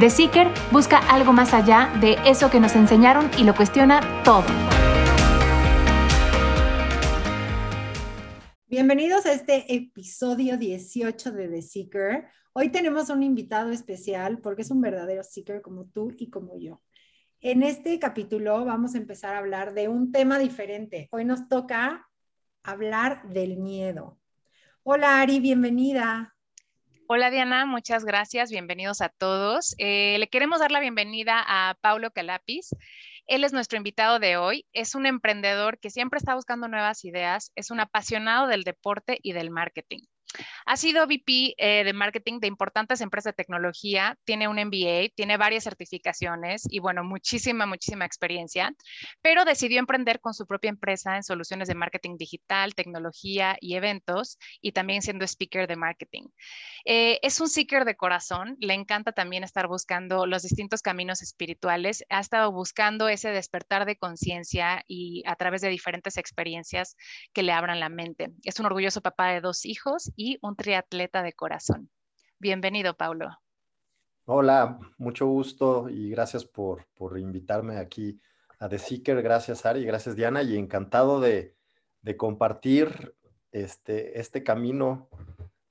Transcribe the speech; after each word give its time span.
The 0.00 0.08
Seeker 0.08 0.48
busca 0.70 0.96
algo 0.96 1.34
más 1.34 1.52
allá 1.52 1.92
de 2.00 2.16
eso 2.24 2.50
que 2.50 2.58
nos 2.58 2.74
enseñaron 2.74 3.30
y 3.36 3.44
lo 3.44 3.54
cuestiona 3.54 4.00
todo. 4.24 4.46
Bienvenidos 8.66 9.26
a 9.26 9.34
este 9.34 9.74
episodio 9.74 10.56
18 10.56 11.32
de 11.32 11.48
The 11.48 11.60
Seeker. 11.60 12.24
Hoy 12.54 12.70
tenemos 12.70 13.10
un 13.10 13.22
invitado 13.22 13.70
especial 13.70 14.38
porque 14.38 14.62
es 14.62 14.70
un 14.70 14.80
verdadero 14.80 15.22
Seeker 15.22 15.60
como 15.60 15.84
tú 15.84 16.10
y 16.16 16.30
como 16.30 16.58
yo. 16.58 16.80
En 17.42 17.62
este 17.62 17.98
capítulo 17.98 18.64
vamos 18.64 18.94
a 18.94 18.98
empezar 18.98 19.34
a 19.34 19.40
hablar 19.40 19.74
de 19.74 19.88
un 19.88 20.10
tema 20.10 20.38
diferente. 20.38 21.08
Hoy 21.12 21.26
nos 21.26 21.48
toca 21.48 22.08
hablar 22.62 23.28
del 23.28 23.58
miedo. 23.58 24.18
Hola 24.84 25.20
Ari, 25.20 25.38
bienvenida. 25.38 26.31
Hola 27.06 27.30
Diana, 27.30 27.66
muchas 27.66 28.04
gracias, 28.04 28.50
bienvenidos 28.50 29.00
a 29.02 29.08
todos. 29.10 29.74
Eh, 29.78 30.16
le 30.18 30.28
queremos 30.28 30.60
dar 30.60 30.70
la 30.70 30.80
bienvenida 30.80 31.44
a 31.46 31.74
Paulo 31.80 32.10
Calapis. 32.10 32.70
Él 33.26 33.44
es 33.44 33.52
nuestro 33.52 33.76
invitado 33.76 34.18
de 34.18 34.36
hoy. 34.36 34.66
Es 34.72 34.94
un 34.94 35.06
emprendedor 35.06 35.78
que 35.78 35.90
siempre 35.90 36.18
está 36.18 36.34
buscando 36.34 36.68
nuevas 36.68 37.04
ideas, 37.04 37.52
es 37.54 37.70
un 37.70 37.80
apasionado 37.80 38.46
del 38.46 38.64
deporte 38.64 39.18
y 39.22 39.32
del 39.32 39.50
marketing. 39.50 40.00
Ha 40.66 40.76
sido 40.76 41.06
VP 41.06 41.54
eh, 41.56 41.84
de 41.84 41.92
marketing 41.92 42.40
de 42.40 42.46
importantes 42.46 43.00
empresas 43.00 43.32
de 43.32 43.42
tecnología, 43.44 44.16
tiene 44.24 44.48
un 44.48 44.56
MBA, 44.56 45.10
tiene 45.14 45.36
varias 45.36 45.64
certificaciones 45.64 46.62
y 46.68 46.78
bueno, 46.78 47.04
muchísima, 47.04 47.66
muchísima 47.66 48.04
experiencia, 48.04 48.74
pero 49.20 49.44
decidió 49.44 49.78
emprender 49.78 50.20
con 50.20 50.34
su 50.34 50.46
propia 50.46 50.70
empresa 50.70 51.16
en 51.16 51.22
soluciones 51.22 51.68
de 51.68 51.74
marketing 51.74 52.16
digital, 52.16 52.74
tecnología 52.74 53.56
y 53.60 53.74
eventos 53.74 54.38
y 54.60 54.72
también 54.72 55.02
siendo 55.02 55.24
speaker 55.24 55.66
de 55.66 55.76
marketing. 55.76 56.24
Eh, 56.84 57.18
es 57.22 57.40
un 57.40 57.48
seeker 57.48 57.84
de 57.84 57.96
corazón, 57.96 58.56
le 58.60 58.74
encanta 58.74 59.12
también 59.12 59.44
estar 59.44 59.68
buscando 59.68 60.26
los 60.26 60.42
distintos 60.42 60.82
caminos 60.82 61.22
espirituales, 61.22 62.04
ha 62.08 62.20
estado 62.20 62.52
buscando 62.52 63.08
ese 63.08 63.30
despertar 63.30 63.86
de 63.86 63.96
conciencia 63.96 64.84
y 64.86 65.22
a 65.26 65.36
través 65.36 65.60
de 65.60 65.68
diferentes 65.68 66.16
experiencias 66.16 66.96
que 67.32 67.42
le 67.42 67.52
abran 67.52 67.80
la 67.80 67.88
mente. 67.88 68.30
Es 68.44 68.58
un 68.60 68.66
orgulloso 68.66 69.00
papá 69.00 69.28
de 69.28 69.40
dos 69.40 69.64
hijos 69.64 70.10
y 70.16 70.21
un 70.40 70.56
triatleta 70.56 71.22
de 71.22 71.32
corazón. 71.32 71.90
Bienvenido, 72.38 72.96
Paulo. 72.96 73.30
Hola, 74.24 74.78
mucho 74.98 75.26
gusto 75.26 75.88
y 75.88 76.10
gracias 76.10 76.44
por, 76.44 76.86
invitarme 77.18 77.78
aquí 77.78 78.20
a 78.58 78.68
The 78.68 78.78
Seeker. 78.78 79.20
Gracias, 79.22 79.66
Ari, 79.66 79.84
gracias, 79.84 80.14
Diana, 80.14 80.42
y 80.42 80.56
encantado 80.56 81.20
de, 81.20 81.56
compartir 82.16 83.14
este, 83.50 84.20
este 84.20 84.42
camino 84.42 85.08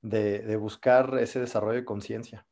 de, 0.01 0.39
de 0.39 0.57
buscar 0.57 1.17
ese 1.19 1.39
desarrollo 1.39 1.75
de 1.75 1.85
conciencia. 1.85 2.45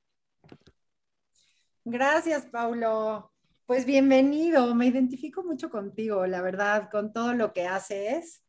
Gracias, 1.84 2.46
Paulo. 2.46 3.32
Pues 3.66 3.86
bienvenido, 3.86 4.74
me 4.74 4.88
identifico 4.88 5.44
mucho 5.44 5.70
contigo, 5.70 6.26
la 6.26 6.42
verdad, 6.42 6.90
con 6.90 7.14
todo 7.14 7.34
lo 7.34 7.54
que 7.54 7.68
haces. 7.68 8.42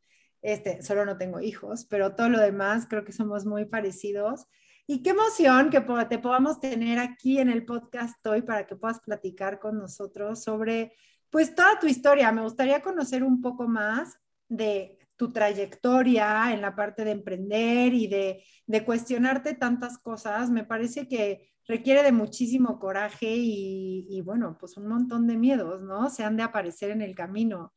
Este, 0.42 0.82
solo 0.82 1.04
no 1.04 1.18
tengo 1.18 1.40
hijos, 1.40 1.84
pero 1.84 2.14
todo 2.14 2.28
lo 2.28 2.40
demás 2.40 2.86
creo 2.88 3.04
que 3.04 3.12
somos 3.12 3.44
muy 3.44 3.66
parecidos. 3.66 4.46
Y 4.86 5.02
qué 5.02 5.10
emoción 5.10 5.70
que 5.70 5.80
te 6.08 6.18
podamos 6.18 6.58
tener 6.60 6.98
aquí 6.98 7.38
en 7.38 7.48
el 7.48 7.64
podcast 7.64 8.26
hoy 8.26 8.42
para 8.42 8.66
que 8.66 8.76
puedas 8.76 9.00
platicar 9.00 9.60
con 9.60 9.78
nosotros 9.78 10.42
sobre, 10.42 10.92
pues, 11.30 11.54
toda 11.54 11.78
tu 11.78 11.86
historia. 11.86 12.32
Me 12.32 12.42
gustaría 12.42 12.82
conocer 12.82 13.22
un 13.22 13.40
poco 13.40 13.68
más 13.68 14.18
de 14.48 14.98
tu 15.14 15.32
trayectoria 15.32 16.52
en 16.52 16.62
la 16.62 16.74
parte 16.74 17.04
de 17.04 17.12
emprender 17.12 17.92
y 17.94 18.08
de, 18.08 18.42
de 18.66 18.84
cuestionarte 18.84 19.54
tantas 19.54 19.98
cosas. 19.98 20.50
Me 20.50 20.64
parece 20.64 21.06
que 21.06 21.52
requiere 21.68 22.02
de 22.02 22.10
muchísimo 22.10 22.80
coraje 22.80 23.36
y, 23.36 24.06
y, 24.08 24.22
bueno, 24.22 24.56
pues 24.58 24.76
un 24.76 24.88
montón 24.88 25.26
de 25.26 25.36
miedos, 25.36 25.82
¿no? 25.82 26.10
Se 26.10 26.24
han 26.24 26.36
de 26.36 26.42
aparecer 26.42 26.90
en 26.90 27.02
el 27.02 27.14
camino. 27.14 27.72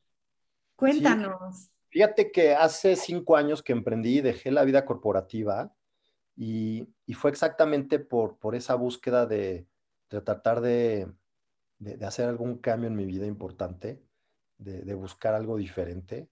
Cuéntanos. 0.74 1.73
Fíjate 1.94 2.32
que 2.32 2.54
hace 2.54 2.96
cinco 2.96 3.36
años 3.36 3.62
que 3.62 3.70
emprendí, 3.72 4.20
dejé 4.20 4.50
la 4.50 4.64
vida 4.64 4.84
corporativa 4.84 5.72
y, 6.34 6.88
fue 7.14 7.30
exactamente 7.30 8.00
por, 8.00 8.36
por, 8.40 8.56
esa 8.56 8.74
búsqueda 8.74 9.26
de, 9.26 9.68
tratar 10.08 10.60
de, 10.60 11.06
hacer 12.04 12.28
algún 12.28 12.58
cambio 12.58 12.88
en 12.88 12.96
mi 12.96 13.04
vida 13.04 13.26
importante, 13.26 14.02
de, 14.58 14.94
buscar 14.94 15.34
algo 15.34 15.56
diferente. 15.56 16.28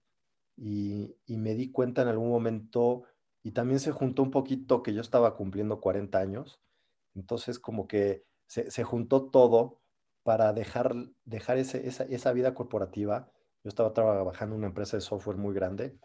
Y, 0.57 1.15
me 1.27 1.55
di 1.55 1.71
cuenta 1.71 2.01
en 2.01 2.09
algún 2.09 2.27
momento, 2.27 3.03
y 3.41 3.51
también 3.51 3.79
se 3.79 3.93
juntó 3.93 4.21
un 4.21 4.31
poquito 4.31 4.83
que 4.83 4.93
yo 4.93 4.99
estaba 4.99 5.37
cumpliendo 5.37 5.79
40 5.79 6.19
años, 6.19 6.59
entonces 7.15 7.57
como 7.57 7.87
que 7.87 8.25
se, 8.47 8.83
juntó 8.83 9.29
todo 9.29 9.79
para 10.23 10.51
dejar, 10.51 10.93
dejar 11.23 11.57
esa, 11.57 11.77
esa 11.77 12.33
vida 12.33 12.53
corporativa 12.53 13.31
yo 13.63 13.69
estaba 13.69 13.93
trabajando 13.93 14.55
en 14.55 14.59
una 14.59 14.67
empresa 14.67 14.97
de 14.97 15.01
software 15.01 15.37
muy 15.37 15.53
grande. 15.53 15.97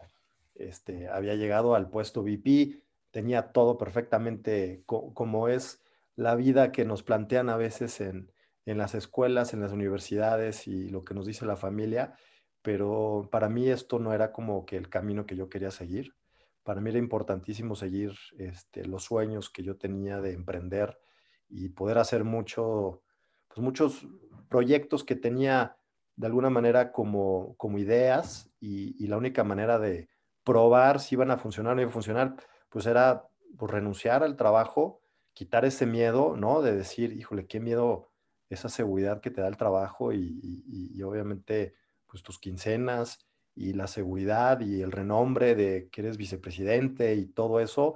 Este, 0.55 1.07
había 1.07 1.35
llegado 1.35 1.75
al 1.75 1.89
puesto 1.89 2.21
VP, 2.21 2.81
tenía 3.11 3.51
todo 3.51 3.77
perfectamente 3.77 4.83
como 4.85 5.47
es 5.47 5.83
la 6.15 6.35
vida 6.35 6.71
que 6.71 6.85
nos 6.85 7.03
plantean 7.03 7.49
a 7.49 7.57
veces 7.57 8.01
en, 8.01 8.31
en 8.65 8.77
las 8.77 8.93
escuelas, 8.93 9.53
en 9.53 9.61
las 9.61 9.71
universidades 9.71 10.67
y 10.67 10.89
lo 10.89 11.03
que 11.03 11.13
nos 11.13 11.25
dice 11.25 11.45
la 11.45 11.55
familia, 11.55 12.15
pero 12.61 13.27
para 13.31 13.49
mí 13.49 13.67
esto 13.69 13.99
no 13.99 14.13
era 14.13 14.31
como 14.31 14.65
que 14.65 14.77
el 14.77 14.89
camino 14.89 15.25
que 15.25 15.35
yo 15.35 15.49
quería 15.49 15.71
seguir. 15.71 16.15
Para 16.63 16.81
mí 16.81 16.89
era 16.89 16.99
importantísimo 16.99 17.75
seguir 17.75 18.13
este, 18.37 18.85
los 18.85 19.05
sueños 19.05 19.49
que 19.49 19.63
yo 19.63 19.77
tenía 19.77 20.21
de 20.21 20.33
emprender 20.33 20.99
y 21.47 21.69
poder 21.69 21.97
hacer 21.97 22.23
mucho, 22.23 23.01
pues 23.47 23.59
muchos 23.59 24.07
proyectos 24.49 25.03
que 25.03 25.15
tenía 25.15 25.78
de 26.19 26.27
alguna 26.27 26.49
manera 26.49 26.91
como, 26.91 27.55
como 27.55 27.77
ideas 27.77 28.51
y, 28.59 29.07
la 29.07 29.15
única 29.15 29.45
manera 29.45 29.79
de 29.79 30.09
probar 30.43 30.99
si 30.99 31.15
iban 31.15 31.31
a 31.31 31.37
funcionar 31.37 31.71
o 31.71 31.75
no 31.75 31.81
iban 31.81 31.91
a 31.91 31.93
funcionar, 31.93 32.35
pues 32.67 32.85
era 32.87 33.25
pues, 33.57 33.71
renunciar 33.71 34.21
al 34.23 34.35
trabajo, 34.35 34.99
quitar 35.33 35.63
ese 35.63 35.85
miedo, 35.85 36.35
¿no? 36.35 36.61
De 36.61 36.75
decir, 36.75 37.13
híjole, 37.13 37.47
qué 37.47 37.61
miedo 37.61 38.11
esa 38.49 38.67
seguridad 38.67 39.21
que 39.21 39.31
te 39.31 39.39
da 39.39 39.47
el 39.47 39.55
trabajo 39.55 40.11
y, 40.11 41.01
obviamente 41.03 41.75
pues 42.05 42.21
tus 42.21 42.37
quincenas 42.37 43.25
y 43.55 43.71
la 43.71 43.87
seguridad 43.87 44.59
y 44.59 44.81
el 44.81 44.91
renombre 44.91 45.55
de 45.55 45.87
que 45.89 46.01
eres 46.01 46.17
vicepresidente 46.17 47.15
y 47.15 47.27
todo 47.27 47.61
eso, 47.61 47.95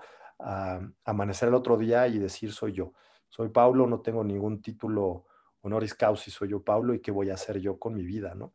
amanecer 1.04 1.50
el 1.50 1.56
otro 1.56 1.76
día 1.76 2.08
y 2.08 2.20
decir 2.20 2.54
soy 2.54 2.72
yo. 2.72 2.94
Soy 3.28 3.50
Paulo, 3.50 3.86
no 3.86 4.00
tengo 4.00 4.24
ningún 4.24 4.62
título 4.62 5.26
honoris 5.64 5.96
causa, 5.96 6.30
soy 6.30 6.50
yo 6.50 6.62
Pablo 6.62 6.94
y 6.94 7.00
qué 7.00 7.12
voy 7.12 7.30
a 7.30 7.34
hacer 7.34 7.60
yo 7.60 7.80
con 7.80 7.96
mi 7.96 8.04
vida, 8.04 8.36
¿no? 8.36 8.54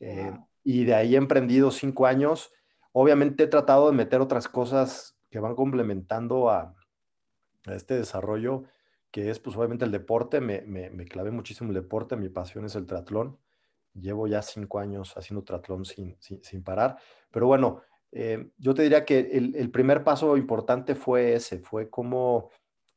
Eh, 0.00 0.32
y 0.62 0.84
de 0.84 0.94
ahí 0.94 1.14
he 1.14 1.18
emprendido 1.18 1.70
cinco 1.70 2.06
años. 2.06 2.52
Obviamente 2.92 3.44
he 3.44 3.46
tratado 3.48 3.90
de 3.90 3.96
meter 3.96 4.20
otras 4.20 4.48
cosas 4.48 5.16
que 5.30 5.40
van 5.40 5.54
complementando 5.54 6.48
a, 6.48 6.74
este 7.66 7.94
desarrollo, 7.94 8.64
que 9.10 9.30
es 9.30 9.40
pues 9.40 9.56
obviamente 9.56 9.84
el 9.84 9.90
deporte. 9.90 10.40
Me, 10.40 10.62
me, 10.62 11.04
clavé 11.06 11.30
muchísimo 11.30 11.70
el 11.70 11.74
deporte, 11.74 12.16
mi 12.16 12.28
pasión 12.28 12.64
es 12.64 12.74
el 12.76 12.86
triatlón. 12.86 13.38
Llevo 13.94 14.26
ya 14.26 14.42
cinco 14.42 14.78
años 14.78 15.16
haciendo 15.16 15.44
triatlón 15.44 15.84
sin, 15.84 16.16
sin, 16.20 16.62
parar. 16.62 16.98
Pero 17.30 17.46
bueno, 17.46 17.82
eh, 18.12 18.50
yo 18.58 18.74
te 18.74 18.82
diría 18.82 19.04
que 19.04 19.18
el, 19.32 19.56
el, 19.56 19.70
primer 19.70 20.04
paso 20.04 20.36
importante 20.36 20.94
fue 20.94 21.34
ese, 21.34 21.60
fue 21.60 21.88
cómo, 21.90 22.50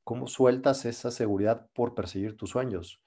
cómo 0.04 0.27
sueltas 0.27 0.86
esa 0.86 1.12
seguridad 1.12 1.69
por 1.74 1.95
perseguir 1.95 2.36
tus 2.36 2.51
sueños. 2.51 3.01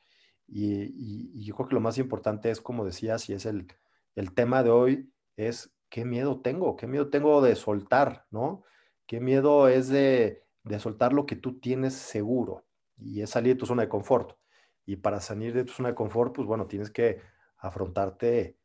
Y, 0.51 1.45
yo 1.45 1.55
creo 1.55 1.69
que 1.69 1.75
lo 1.75 1.81
más 1.81 1.99
importante 1.99 2.51
es, 2.51 2.61
como 2.61 2.85
decías, 2.85 3.29
y 3.29 3.35
es 3.35 3.47
el, 3.47 3.69
el 4.17 4.35
tema 4.35 4.63
de 4.63 4.71
hoy, 4.71 5.13
es 5.37 5.73
¿qué 5.89 6.05
miedo 6.05 6.41
tengo? 6.41 6.77
¿Qué 6.77 6.87
miedo 6.87 7.09
tengo 7.09 7.41
de 7.41 7.55
soltar, 7.57 8.27
no? 8.31 8.65
¿Qué 9.07 9.21
miedo 9.21 9.69
es 9.69 9.89
de, 9.89 10.45
de 10.65 10.81
soltar 10.81 11.13
lo 11.13 11.27
que 11.27 11.37
tú 11.37 11.61
tienes 11.61 11.95
seguro? 11.95 12.67
Y 12.97 13.23
es 13.23 13.31
salir 13.31 13.55
de 13.55 13.61
tu 13.61 13.67
zona 13.67 13.83
de 13.83 13.89
confort. 13.89 14.37
Y 14.85 14.97
para 14.97 15.21
salir 15.21 15.55
de 15.55 15.65
tu 15.65 15.73
zona 15.73 15.91
de 15.91 15.95
confort, 15.95 16.35
pues 16.35 16.47
bueno, 16.47 16.67
tienes 16.67 16.91
que 16.91 17.21
afrontarte 17.59 18.57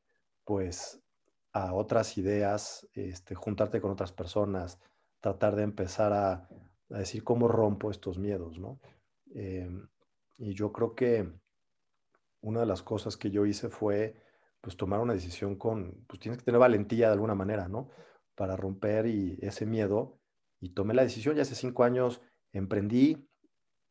pues 0.43 1.01
a 1.53 1.73
otras 1.73 2.17
ideas, 2.17 2.87
este, 2.93 3.35
juntarte 3.35 3.79
con 3.79 3.91
otras 3.91 4.11
personas, 4.11 4.79
tratar 5.19 5.55
de 5.55 5.63
empezar 5.63 6.13
a, 6.13 6.49
decir 6.89 7.23
cómo 7.23 7.47
rompo 7.47 7.89
estos 7.89 8.19
miedos, 8.19 8.59
¿no? 8.59 8.79
Em, 9.33 9.87
y 10.37 10.53
yo 10.53 10.71
creo 10.71 10.93
que 10.93 11.27
una 12.45 12.59
de 12.59 12.67
las 12.67 12.83
cosas 12.83 13.17
que 13.17 13.31
yo 13.31 13.45
hice 13.47 13.69
fue 13.69 14.21
pues 14.61 14.77
tomar 14.77 14.99
una 14.99 15.13
decisión 15.13 15.55
con, 15.55 16.05
pues 16.07 16.19
tienes 16.19 16.37
que 16.37 16.45
tener 16.45 16.59
valentía 16.59 17.07
de 17.07 17.13
alguna 17.13 17.33
manera, 17.33 17.67
¿no? 17.67 17.89
Para 18.35 18.55
romper 18.55 19.07
y 19.07 19.37
ese 19.41 19.65
miedo. 19.65 20.19
Y 20.59 20.69
tomé 20.69 20.93
la 20.93 21.01
decisión, 21.01 21.35
ya 21.35 21.41
hace 21.41 21.55
cinco 21.55 21.83
años 21.83 22.21
emprendí 22.53 23.27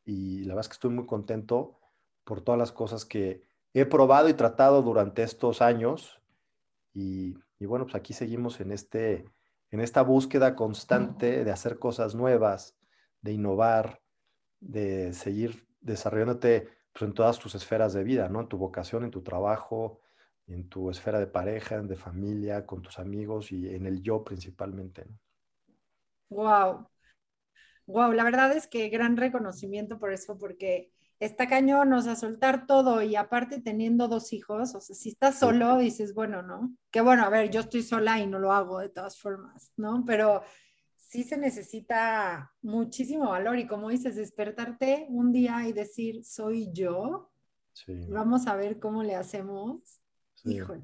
y 0.05 0.43
la 0.43 0.55
verdad 0.55 0.61
es 0.61 0.69
que 0.69 0.73
estoy 0.73 0.91
muy 0.91 1.05
contento 1.05 1.79
por 2.23 2.41
todas 2.41 2.57
las 2.57 2.71
cosas 2.71 3.05
que 3.05 3.43
he 3.73 3.85
probado 3.85 4.29
y 4.29 4.33
tratado 4.33 4.81
durante 4.81 5.23
estos 5.23 5.61
años. 5.61 6.21
Y, 6.93 7.35
bueno, 7.59 7.85
pues 7.85 7.95
aquí 7.95 8.13
seguimos 8.13 8.61
en, 8.61 8.71
este, 8.71 9.25
en 9.69 9.81
esta 9.81 10.01
búsqueda 10.01 10.55
constante 10.55 11.43
de 11.43 11.51
hacer 11.51 11.77
cosas 11.77 12.15
nuevas, 12.15 12.77
de 13.21 13.33
innovar, 13.33 14.01
de 14.61 15.11
seguir 15.11 15.67
desarrollándote 15.81 16.69
pues, 16.95 17.09
en 17.09 17.13
todas 17.13 17.37
tus 17.39 17.53
esferas 17.55 17.93
de 17.93 18.05
vida, 18.05 18.29
¿no? 18.29 18.39
En 18.39 18.47
tu 18.47 18.57
vocación, 18.57 19.03
en 19.03 19.11
tu 19.11 19.21
trabajo, 19.21 19.99
en 20.47 20.69
tu 20.69 20.89
esfera 20.89 21.19
de 21.19 21.27
pareja, 21.27 21.81
de 21.81 21.97
familia, 21.97 22.65
con 22.65 22.81
tus 22.81 22.99
amigos 22.99 23.51
y 23.51 23.67
en 23.75 23.85
el 23.85 24.01
yo 24.01 24.23
principalmente. 24.23 25.05
¿no? 25.05 25.17
Wow. 26.29 26.87
Wow, 27.87 28.13
la 28.13 28.23
verdad 28.23 28.55
es 28.55 28.67
que 28.67 28.87
gran 28.87 29.17
reconocimiento 29.17 29.99
por 29.99 30.13
eso, 30.13 30.37
porque 30.37 30.89
está 31.19 31.47
cañón, 31.47 31.91
o 31.91 32.01
sea, 32.01 32.15
soltar 32.15 32.65
todo 32.65 33.01
y 33.01 33.17
aparte 33.17 33.61
teniendo 33.61 34.07
dos 34.07 34.31
hijos, 34.31 34.73
o 34.73 34.79
sea, 34.79 34.95
si 34.95 35.09
estás 35.09 35.37
solo, 35.37 35.77
dices, 35.77 36.13
bueno, 36.13 36.41
¿no? 36.43 36.73
Que 36.91 37.01
bueno, 37.01 37.23
a 37.25 37.29
ver, 37.29 37.51
yo 37.51 37.59
estoy 37.59 37.83
sola 37.83 38.19
y 38.19 38.27
no 38.27 38.39
lo 38.39 38.53
hago 38.53 38.79
de 38.79 38.89
todas 38.89 39.19
formas, 39.19 39.73
¿no? 39.75 40.03
Pero 40.07 40.43
sí 41.15 41.23
se 41.23 41.37
necesita 41.37 42.51
muchísimo 42.61 43.29
valor 43.29 43.57
y 43.57 43.67
como 43.67 43.89
dices, 43.89 44.17
despertarte 44.17 45.05
un 45.09 45.31
día 45.31 45.65
y 45.67 45.71
decir, 45.71 46.23
soy 46.25 46.71
yo. 46.73 47.31
Sí. 47.71 48.05
Vamos 48.09 48.47
a 48.47 48.55
ver 48.55 48.79
cómo 48.79 49.01
le 49.01 49.15
hacemos. 49.15 50.01
Híjole. 50.43 50.83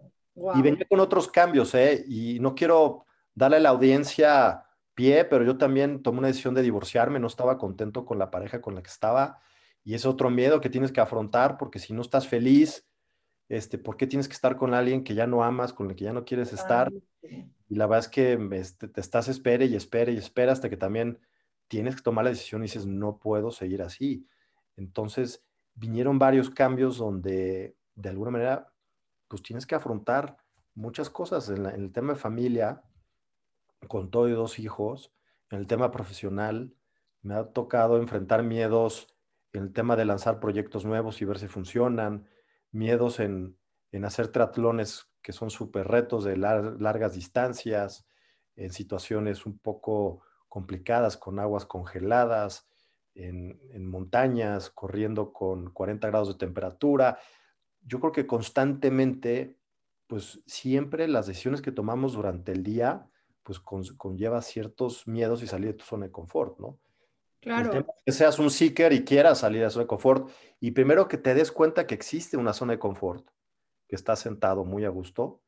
Y 0.56 0.62
venía 0.62 0.86
con 0.90 1.02
otros 1.02 1.28
cambios, 1.28 1.76
¿eh? 1.76 2.04
Y 2.08 2.40
no 2.40 2.56
quiero 2.56 3.06
darle 3.36 3.58
a 3.58 3.60
la 3.60 3.70
audiencia 3.70 4.64
pie, 4.94 5.26
pero 5.26 5.44
yo 5.44 5.58
también 5.58 6.02
tomé 6.02 6.20
una 6.20 6.28
decisión 6.30 6.54
de 6.54 6.62
divorciarme, 6.62 7.20
no 7.20 7.28
estaba 7.28 7.58
contento 7.58 8.06
con 8.06 8.18
la 8.18 8.32
pareja 8.32 8.62
con 8.62 8.76
la 8.76 8.82
que 8.82 8.90
estaba 8.90 9.40
y 9.84 9.96
es 9.96 10.06
otro 10.06 10.30
miedo 10.30 10.62
que 10.62 10.70
tienes 10.70 10.92
que 10.92 11.02
afrontar 11.02 11.58
porque 11.58 11.80
si 11.80 11.94
no 11.94 12.02
estás 12.02 12.28
feliz, 12.28 12.88
este, 13.52 13.78
¿por 13.78 13.98
qué 13.98 14.08
tienes 14.08 14.30
que 14.30 14.34
estar 14.34 14.56
con 14.56 14.74
alguien 14.74 15.04
que 15.04 15.14
ya 15.14 15.28
no 15.28 15.44
amas, 15.44 15.74
con 15.74 15.90
el 15.90 15.96
que 15.98 16.06
ya 16.06 16.14
no 16.14 16.24
quieres 16.24 16.54
estar? 16.54 16.90
Y 17.22 17.76
la 17.76 17.86
verdad 17.86 18.06
es 18.06 18.08
que 18.08 18.40
este, 18.54 18.88
te 18.88 19.02
estás 19.02 19.28
espere 19.28 19.66
y 19.66 19.76
espere 19.76 20.14
y 20.14 20.18
espera 20.18 20.54
hasta 20.54 20.70
que 20.70 20.78
también 20.78 21.20
tienes 21.68 21.98
que 21.98 22.02
tomar 22.02 22.24
la 22.24 22.30
decisión 22.30 22.62
y 22.62 22.68
dices, 22.68 22.86
no 22.86 23.18
puedo 23.18 23.52
seguir 23.52 23.82
así. 23.82 24.26
Entonces, 24.78 25.44
vinieron 25.76 26.18
varios 26.18 26.50
cambios 26.50 26.98
donde, 26.98 27.76
de 27.96 28.10
alguna 28.10 28.32
manera, 28.32 28.72
pues 29.28 29.44
tienes 29.44 29.66
que 29.66 29.76
afrontar 29.76 30.38
muchas 30.74 31.10
cosas 31.10 31.50
en, 31.50 31.66
en 31.66 31.84
el 31.84 31.92
tema 31.92 32.14
de 32.14 32.20
familia, 32.20 32.84
con 33.90 34.12
todo 34.12 34.30
y 34.30 34.32
dos 34.32 34.60
hijos, 34.60 35.12
en 35.50 35.60
el 35.60 35.68
tema 35.68 35.92
profesional, 35.92 36.74
me 37.22 37.34
ha 37.34 37.44
tocado 37.44 37.98
enfrentar 37.98 38.44
miedos 38.44 39.14
en 39.52 39.64
el 39.64 39.74
tema 39.74 39.98
de 39.98 40.06
lanzar 40.06 40.40
proyectos 40.40 40.86
nuevos 40.86 41.22
y 41.22 41.26
ver 41.26 41.38
si 41.38 41.50
funcionan, 41.50 42.28
miedos 42.72 43.20
en, 43.20 43.58
hacer 44.04 44.30
triatlones 44.30 45.10
que 45.22 45.34
son 45.34 45.50
súper 45.50 45.88
retos 45.88 46.24
de 46.24 46.38
largas 46.38 47.14
distancias, 47.14 48.06
en 48.56 48.72
situaciones 48.72 49.46
un 49.46 49.60
poco 49.60 50.22
complicadas 50.48 51.18
con 51.18 51.40
aguas 51.40 51.66
congeladas, 51.66 52.68
en, 53.14 53.60
en, 53.72 53.88
montañas, 53.88 54.70
corriendo 54.70 55.34
con 55.34 55.72
40 55.72 56.08
grados 56.08 56.30
de 56.30 56.36
temperatura. 56.36 57.20
Yo 57.82 58.00
creo 58.00 58.12
que 58.12 58.28
constantemente, 58.28 59.58
pues 60.08 60.42
siempre 60.46 61.08
las 61.08 61.28
decisiones 61.28 61.62
que 61.62 61.72
tomamos 61.72 62.14
durante 62.14 62.52
el 62.52 62.64
día, 62.64 63.08
pues 63.44 63.60
conlleva 63.60 64.42
ciertos 64.42 65.08
miedos 65.08 65.44
y 65.44 65.48
salir 65.48 65.68
de 65.68 65.74
tu 65.74 65.86
zona 65.86 66.06
de 66.06 66.12
confort, 66.12 66.60
¿no? 66.60 66.80
Claro. 67.42 67.88
que 68.06 68.12
seas 68.12 68.38
un 68.38 68.52
seeker 68.52 68.94
y 68.94 69.04
quieras 69.04 69.40
salir 69.40 69.60
de 69.60 69.66
la 69.66 69.70
zona 69.72 69.84
de 69.84 69.88
confort. 69.88 70.30
Y 70.60 70.72
primero 70.72 71.08
que 71.08 71.18
te 71.18 71.34
des 71.34 71.52
cuenta 71.52 71.88
que 71.88 71.96
existe 71.96 72.38
una 72.38 72.54
zona 72.54 72.74
de 72.74 72.80
confort, 72.80 73.28
que 73.88 73.96
estás 73.96 74.20
sentado 74.20 74.64
muy 74.64 74.86
a 74.86 74.90
gusto 74.90 75.42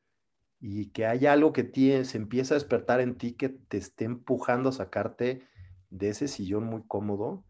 y 0.60 0.90
que 0.90 1.06
hay 1.06 1.26
algo 1.26 1.52
que 1.52 2.04
se 2.04 2.16
empieza 2.16 2.54
a 2.54 2.58
despertar 2.58 3.00
en 3.00 3.16
ti 3.16 3.34
que 3.34 3.48
te 3.48 3.76
esté 3.76 4.04
empujando 4.04 4.70
a 4.70 4.72
sacarte 4.72 5.46
de 5.90 6.08
ese 6.08 6.26
sillón 6.26 6.64
muy 6.64 6.82
cómodo 6.86 7.44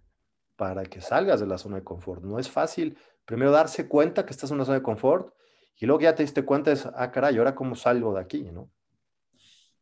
para 0.56 0.84
que 0.84 1.00
salgas 1.00 1.40
de 1.40 1.46
la 1.46 1.58
zona 1.58 1.76
de 1.76 1.84
confort. 1.84 2.22
No 2.22 2.38
es 2.38 2.50
fácil 2.50 2.98
primero 3.24 3.50
darse 3.50 3.88
cuenta 3.88 4.26
que 4.26 4.32
estás 4.32 4.50
en 4.50 4.56
una 4.56 4.64
zona 4.64 4.78
de 4.78 4.82
confort 4.82 5.34
y 5.76 5.86
luego 5.86 6.02
ya 6.02 6.14
te 6.14 6.22
diste 6.22 6.44
cuenta, 6.44 6.70
es, 6.70 6.86
ah, 6.86 7.10
caray, 7.10 7.38
¿ahora 7.38 7.54
cómo 7.54 7.74
salgo 7.74 8.14
de 8.14 8.20
aquí? 8.20 8.42
¿no? 8.52 8.70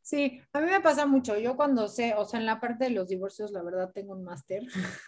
Sí, 0.03 0.41
a 0.53 0.61
mí 0.61 0.67
me 0.67 0.81
pasa 0.81 1.07
mucho. 1.07 1.39
Yo 1.39 1.57
cuando 1.57 1.89
sé, 1.89 2.15
o 2.17 2.25
sea, 2.25 2.41
en 2.41 2.47
la 2.47 2.61
parte 2.61 2.85
de 2.85 2.91
los 2.91 3.09
divorcios, 3.09 3.53
la 3.53 3.63
verdad 3.63 3.93
tengo 3.95 4.13
un 4.15 4.25
máster. 4.25 4.63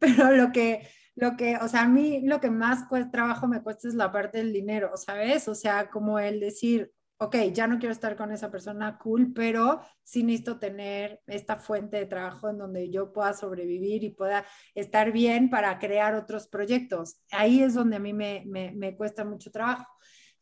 Pero 0.00 0.30
lo 0.32 0.52
que, 0.52 0.88
lo 1.16 1.36
que, 1.36 1.56
o 1.56 1.68
sea, 1.68 1.82
a 1.82 1.88
mí 1.88 2.20
lo 2.22 2.40
que 2.40 2.50
más 2.50 2.84
trabajo 3.12 3.46
me 3.46 3.62
cuesta 3.62 3.88
es 3.88 3.94
la 3.94 4.12
parte 4.12 4.38
del 4.38 4.52
dinero, 4.52 4.96
¿sabes? 4.96 5.48
O 5.48 5.54
sea, 5.54 5.90
como 5.90 6.18
el 6.18 6.40
decir, 6.40 6.92
ok, 7.18 7.36
ya 7.52 7.66
no 7.66 7.78
quiero 7.78 7.92
estar 7.92 8.16
con 8.16 8.32
esa 8.32 8.50
persona, 8.50 8.98
cool, 8.98 9.32
pero 9.34 9.80
sí 10.02 10.22
necesito 10.22 10.58
tener 10.58 11.20
esta 11.26 11.56
fuente 11.56 11.96
de 11.98 12.06
trabajo 12.06 12.48
en 12.50 12.58
donde 12.58 12.90
yo 12.90 13.12
pueda 13.12 13.32
sobrevivir 13.32 14.04
y 14.04 14.10
pueda 14.10 14.44
estar 14.74 15.12
bien 15.12 15.50
para 15.50 15.78
crear 15.78 16.14
otros 16.14 16.48
proyectos. 16.48 17.20
Ahí 17.30 17.62
es 17.62 17.74
donde 17.74 17.96
a 17.96 18.00
mí 18.00 18.12
me, 18.12 18.42
me, 18.46 18.72
me 18.72 18.96
cuesta 18.96 19.24
mucho 19.24 19.50
trabajo. 19.50 19.86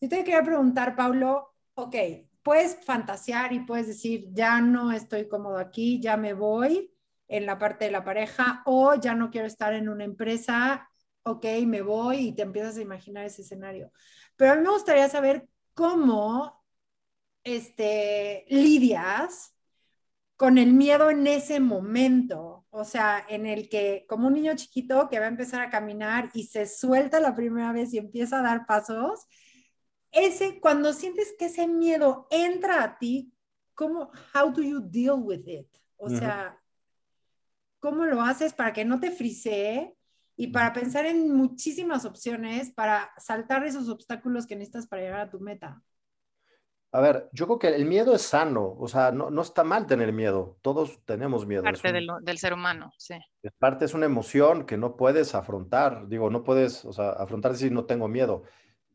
Yo 0.01 0.09
te 0.09 0.19
quería 0.25 0.43
preguntar, 0.43 0.97
Paulo, 0.97 1.55
ok, 1.75 1.95
puedes 2.43 2.77
fantasear 2.85 3.53
y 3.53 3.61
puedes 3.61 3.87
decir, 3.87 4.27
ya 4.33 4.61
no 4.61 4.93
estoy 4.93 5.29
cómodo 5.29 5.59
aquí, 5.59 6.01
ya 6.01 6.17
me 6.17 6.35
voy 6.35 6.93
en 7.29 7.47
la 7.47 7.59
parte 7.59 7.87
de 7.87 7.91
la 7.91 8.05
pareja 8.05 8.63
o 8.67 8.95
ya 8.95 9.15
no 9.15 9.31
quiero 9.31 9.47
estar 9.47 9.73
en 9.75 9.89
una 9.89 10.05
empresa, 10.05 10.89
ok, 11.23 11.45
me 11.67 11.83
voy 11.83 12.29
y 12.29 12.33
te 12.35 12.43
empiezas 12.43 12.77
a 12.77 12.83
imaginar 12.83 13.25
ese 13.25 13.43
escenario. 13.43 13.93
Pero 14.37 14.53
a 14.53 14.57
mí 14.57 14.63
me 14.63 14.71
gustaría 14.71 15.09
saber 15.09 15.49
cómo 15.75 16.63
este, 17.45 18.45
lidias 18.49 19.55
con 20.37 20.59
el 20.59 20.73
miedo 20.73 21.11
en 21.11 21.27
ese 21.27 21.61
momento, 21.61 22.67
o 22.71 22.85
sea, 22.85 23.25
en 23.29 23.47
el 23.47 23.69
que 23.69 24.05
como 24.09 24.27
un 24.27 24.35
niño 24.35 24.57
chiquito 24.57 25.09
que 25.09 25.21
va 25.21 25.27
a 25.27 25.29
empezar 25.29 25.63
a 25.63 25.71
caminar 25.71 26.31
y 26.35 26.49
se 26.49 26.67
suelta 26.67 27.21
la 27.21 27.35
primera 27.35 27.73
vez 27.73 27.95
y 27.95 27.99
empieza 27.99 28.41
a 28.41 28.43
dar 28.43 28.67
pasos 28.67 29.29
ese, 30.13 30.61
cuando 30.61 30.93
sientes 30.93 31.35
que 31.39 31.47
ese 31.47 31.67
miedo 31.67 32.27
entra 32.31 32.85
a 32.85 32.99
ti, 32.99 33.33
¿cómo, 33.75 34.11
how 34.35 34.53
do 34.53 34.63
you 34.63 34.81
deal 34.81 35.17
with 35.19 35.47
it? 35.47 35.69
O 35.97 36.11
sea, 36.11 36.61
¿cómo 37.81 38.05
lo 38.05 38.21
haces 38.21 38.53
para 38.53 38.73
que 38.73 38.85
no 38.85 39.01
te 39.01 39.11
frisee 39.11 39.97
y 40.37 40.49
para 40.49 40.73
pensar 40.73 41.07
en 41.07 41.35
muchísimas 41.35 42.05
opciones 42.05 42.73
para 42.73 43.13
saltar 43.17 43.65
esos 43.65 43.89
obstáculos 43.89 44.47
que 44.47 44.57
necesitas 44.57 44.87
para 44.87 45.03
llegar 45.03 45.21
a 45.21 45.31
tu 45.31 45.41
meta? 45.41 45.83
A 46.95 47.01
ver, 47.01 47.31
yo 47.33 47.47
creo 47.47 47.59
que 47.59 47.69
el 47.69 47.87
miedo 47.87 48.15
es 48.15 48.21
sano, 48.21 48.77
o 48.79 48.87
sea, 48.87 49.13
no, 49.13 49.31
no 49.31 49.41
está 49.41 49.65
mal 49.65 49.87
tener 49.87 50.13
miedo, 50.13 50.59
todos 50.61 51.03
tenemos 51.07 51.47
miedo. 51.47 51.63
Parte 51.63 51.91
del, 51.91 52.07
del, 52.21 52.37
ser 52.37 52.53
humano, 52.53 52.93
sí. 52.99 53.15
Es 53.43 53.53
parte 53.59 53.87
es 53.87 53.95
una 53.95 54.05
emoción 54.05 54.67
que 54.67 54.77
no 54.77 54.95
puedes 54.95 55.35
afrontar, 55.35 56.07
digo, 56.09 56.29
no 56.29 56.45
puedes, 56.45 56.85
o 56.85 56.93
sea, 56.93 57.11
afrontar 57.13 57.57
si 57.57 57.71
no 57.71 57.87
tengo 57.87 58.09
miedo 58.09 58.43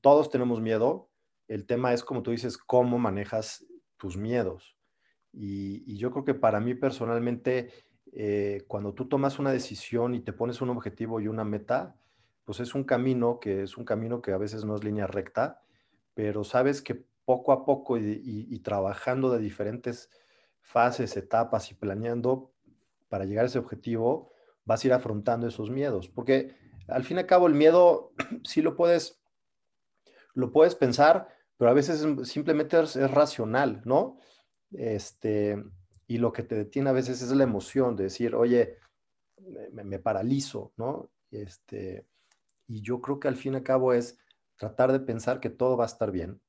todos 0.02 0.30
tenemos 0.30 0.62
miedo. 0.62 1.07
El 1.48 1.66
tema 1.66 1.94
es, 1.94 2.04
como 2.04 2.24
tú 2.24 2.32
dices, 2.32 2.58
cómo 2.58 3.00
manejas 3.00 3.66
tus 3.98 4.18
miedos. 4.18 4.78
Y, 5.32 5.98
yo 5.98 6.12
creo 6.12 6.26
que 6.26 6.34
para 6.34 6.60
mí 6.60 6.74
personalmente, 6.76 7.72
eh, 8.12 8.64
cuando 8.68 8.94
tú 8.94 9.08
tomas 9.08 9.40
una 9.40 9.52
decisión 9.52 10.16
y 10.16 10.22
te 10.22 10.34
pones 10.34 10.62
un 10.62 10.70
objetivo 10.70 11.20
y 11.20 11.28
una 11.28 11.44
meta, 11.44 11.96
pues 12.44 12.60
es 12.60 12.76
un 12.76 12.84
camino 12.84 13.40
que 13.40 13.64
es 13.64 13.78
un 13.78 13.86
camino 13.86 14.22
que 14.22 14.32
a 14.32 14.38
veces 14.38 14.66
no 14.66 14.76
es 14.76 14.84
línea 14.84 15.06
recta, 15.06 15.62
pero 16.14 16.44
sabes 16.44 16.82
que 16.82 17.06
poco 17.26 17.52
a 17.52 17.66
poco 17.66 17.98
y, 17.98 18.60
trabajando 18.60 19.30
de 19.30 19.40
diferentes 19.40 20.10
fases, 20.62 21.18
etapas 21.18 21.72
y 21.72 21.76
planeando 21.76 22.54
para 23.10 23.26
llegar 23.26 23.44
a 23.44 23.48
ese 23.48 23.60
objetivo, 23.60 24.32
vas 24.64 24.84
a 24.84 24.88
ir 24.88 24.94
afrontando 24.94 25.48
esos 25.48 25.70
miedos. 25.70 26.08
Porque 26.08 26.56
al 26.88 27.04
fin 27.04 27.18
y 27.18 27.20
al 27.20 27.26
cabo 27.26 27.48
el 27.48 27.54
miedo 27.54 28.14
sí 28.44 28.62
lo 28.62 28.76
puedes 28.76 29.22
lo 30.34 30.52
puedes 30.52 30.76
pensar, 30.76 31.28
pero 31.58 31.72
a 31.72 31.74
veces 31.74 32.06
simplemente 32.24 32.80
es, 32.80 32.96
racional, 33.12 33.82
¿no? 33.86 34.20
Este, 34.72 35.64
y 36.08 36.18
lo 36.18 36.32
que 36.32 36.44
te 36.44 36.56
detiene 36.56 36.90
a 36.90 36.94
veces 36.94 37.22
es 37.22 37.32
la 37.32 37.44
emoción 37.44 37.96
de 37.96 38.06
decir, 38.06 38.36
oye, 38.36 38.78
me, 39.72 39.84
me 39.84 40.00
paralizo, 40.00 40.74
¿no? 40.78 41.10
Este, 41.32 42.06
y 42.68 42.82
yo 42.82 43.02
creo 43.02 43.20
que 43.20 43.28
al 43.28 43.36
fin 43.36 43.54
y 43.54 43.58
al 43.58 43.64
cabo 43.64 43.94
es 43.94 44.20
tratar 44.56 44.92
de 44.92 45.00
pensar 45.00 45.40
que 45.40 45.50
todo 45.50 45.78
va 45.78 45.86
a 45.86 45.88
estar 45.88 46.12
bien, 46.12 46.42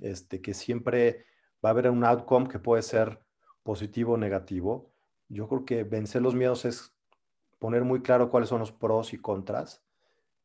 este, 0.00 0.40
que 0.40 0.54
siempre 0.54 1.24
va 1.64 1.70
a 1.70 1.72
haber 1.72 1.90
un 1.90 2.04
outcome 2.04 2.48
que 2.48 2.58
puede 2.58 2.82
ser 2.82 3.20
positivo 3.62 4.14
o 4.14 4.18
negativo. 4.18 4.92
Yo 5.28 5.48
creo 5.48 5.64
que 5.64 5.84
vencer 5.84 6.22
los 6.22 6.34
miedos 6.34 6.64
es 6.64 6.94
poner 7.58 7.84
muy 7.84 8.02
claro 8.02 8.30
cuáles 8.30 8.48
son 8.48 8.58
los 8.58 8.72
pros 8.72 9.12
y 9.14 9.18
contras, 9.18 9.82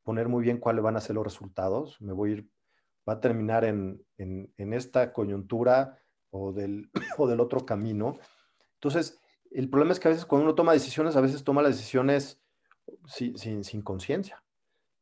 poner 0.04 0.30
muy 0.30 0.44
bien 0.44 0.60
cuáles 0.60 0.84
van 0.84 0.96
a 0.96 1.02
ser 1.02 1.16
los 1.16 1.26
resultados. 1.26 2.00
Me 2.00 2.14
voy 2.14 2.30
a 2.30 2.34
ir, 2.34 2.50
va 3.08 3.14
a 3.14 3.22
terminar 3.22 3.64
en, 3.66 4.04
esta 4.58 5.14
coyuntura 5.14 5.98
o 6.30 6.52
del, 6.52 6.90
o 7.18 7.28
del 7.28 7.40
otro 7.40 7.66
camino. 7.66 8.18
Entonces, 8.76 9.20
el 9.52 9.70
problema 9.70 9.94
es 9.94 10.00
que 10.00 10.08
a 10.08 10.12
veces 10.12 10.26
cuando 10.26 10.46
uno 10.46 10.56
toma 10.56 10.74
decisiones, 10.74 11.16
a 11.16 11.22
veces 11.22 11.44
toma 11.44 11.62
las 11.62 11.78
decisiones 11.78 12.42
sin, 13.06 13.64
sin, 13.64 13.82
conciencia, 13.82 14.44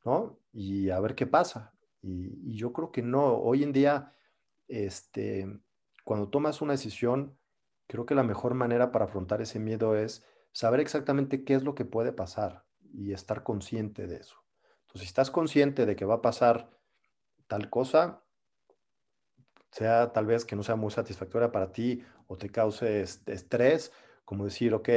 ¿no? 0.04 0.40
Y 0.54 0.90
a 0.90 1.00
ver 1.00 1.16
qué 1.16 1.28
pasa. 1.28 1.74
Y, 2.02 2.52
y, 2.52 2.56
yo 2.56 2.72
creo 2.72 2.92
que 2.92 3.02
no, 3.02 3.36
hoy 3.38 3.64
en 3.64 3.72
día, 3.72 4.14
este, 4.68 5.48
cuando 6.04 6.30
tomas 6.30 6.62
una 6.62 6.74
decisión, 6.74 7.38
creo 7.88 8.06
que 8.06 8.16
la 8.16 8.24
mejor 8.24 8.54
manera 8.54 8.92
para 8.92 9.06
afrontar 9.06 9.42
ese 9.42 9.60
miedo 9.60 9.96
es 9.96 10.24
saber 10.52 10.80
exactamente 10.80 11.44
qué 11.44 11.56
es 11.56 11.64
lo 11.64 11.76
que 11.76 11.86
puede 11.86 12.12
pasar 12.12 12.66
y 12.94 13.12
estar 13.12 13.44
consciente 13.44 14.08
de 14.08 14.18
eso. 14.18 14.38
Entonces, 14.82 15.02
si 15.02 15.08
estás 15.08 15.32
consciente 15.32 15.86
de 15.86 15.96
que 15.96 16.06
va 16.06 16.16
a 16.16 16.22
pasar 16.22 16.70
tal 17.48 17.70
cosa, 17.70 18.24
sea 19.72 20.14
tal 20.14 20.26
vez 20.26 20.46
que 20.46 20.56
no 20.56 20.64
sea 20.64 20.76
muy 20.76 20.92
satisfactoria 20.92 21.52
para 21.52 21.72
ti 21.72 22.04
o 22.28 22.38
te 22.38 22.50
cause 22.50 23.02
estrés, 23.02 23.92
como 24.24 24.46
decir, 24.46 24.74
ok, 24.74 24.90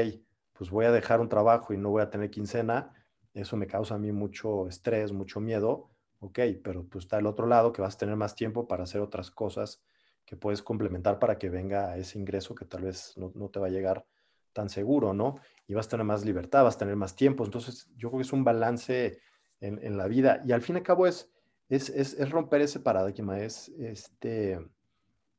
pues 0.52 0.70
voy 0.70 0.86
a 0.86 0.92
dejar 0.92 1.20
un 1.20 1.28
trabajo 1.28 1.72
y 1.72 1.76
no 1.76 1.90
voy 1.90 2.02
a 2.02 2.10
tener 2.10 2.30
quincena, 2.30 2.94
eso 3.34 3.56
me 3.56 3.66
causa 3.66 3.94
a 3.94 3.98
mí 3.98 4.12
mucho 4.12 4.66
estrés, 4.68 5.12
mucho 5.12 5.40
miedo, 5.40 5.90
ok, 6.20 6.38
pero 6.62 6.84
pues 6.88 7.04
está 7.04 7.18
el 7.18 7.26
otro 7.26 7.46
lado 7.46 7.72
que 7.72 7.82
vas 7.82 7.94
a 7.94 7.98
tener 7.98 8.16
más 8.16 8.34
tiempo 8.34 8.66
para 8.66 8.84
hacer 8.84 9.00
otras 9.00 9.30
cosas 9.30 9.82
que 10.28 10.36
puedes 10.36 10.62
complementar 10.62 11.18
para 11.18 11.38
que 11.38 11.48
venga 11.48 11.96
ese 11.96 12.18
ingreso 12.18 12.54
que 12.54 12.66
tal 12.66 12.82
vez 12.82 13.14
no, 13.16 13.48
te 13.48 13.58
va 13.58 13.68
a 13.68 13.70
llegar 13.70 14.04
tan 14.52 14.68
seguro, 14.68 15.14
¿no? 15.14 15.36
Y 15.66 15.72
vas 15.72 15.86
a 15.86 15.90
tener 15.90 16.04
más 16.04 16.22
libertad, 16.24 16.64
vas 16.64 16.76
a 16.76 16.78
tener 16.78 16.96
más 16.96 17.16
tiempo. 17.16 17.44
Entonces, 17.44 17.88
yo 17.96 18.10
creo 18.10 18.18
que 18.18 18.26
es 18.26 18.32
un 18.34 18.44
balance 18.44 19.20
en, 19.60 19.96
la 19.96 20.06
vida. 20.06 20.42
Y 20.44 20.52
al 20.52 20.60
fin 20.60 20.76
y 20.76 20.78
al 20.80 20.84
cabo 20.84 21.06
es, 21.06 21.30
es, 21.68 21.90
es, 21.90 22.30
romper 22.30 22.62
ese 22.62 22.80
paradigma. 22.80 23.40
Es, 23.40 23.68
este, 23.78 24.58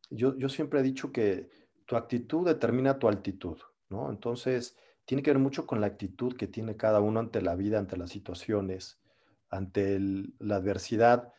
yo, 0.10 0.38
yo 0.38 0.50
siempre 0.50 0.80
he 0.80 0.84
dicho 0.84 1.12
que 1.12 1.50
tu 1.86 1.96
actitud 1.96 2.46
determina 2.46 3.00
tu 3.00 3.08
altitud, 3.08 3.58
¿no? 3.90 4.10
Entonces, 4.12 4.78
tiene 5.06 5.24
que 5.24 5.32
ver 5.32 5.40
mucho 5.40 5.66
con 5.66 5.82
la 5.82 5.88
actitud 5.88 6.36
que 6.36 6.48
tiene 6.48 6.78
cada 6.78 7.00
uno 7.00 7.20
ante 7.20 7.42
la 7.42 7.56
vida, 7.56 7.80
ante 7.80 7.98
las 7.98 8.12
situaciones, 8.12 9.02
ante 9.50 10.00
la 10.38 10.58
adversidad. 10.58 11.34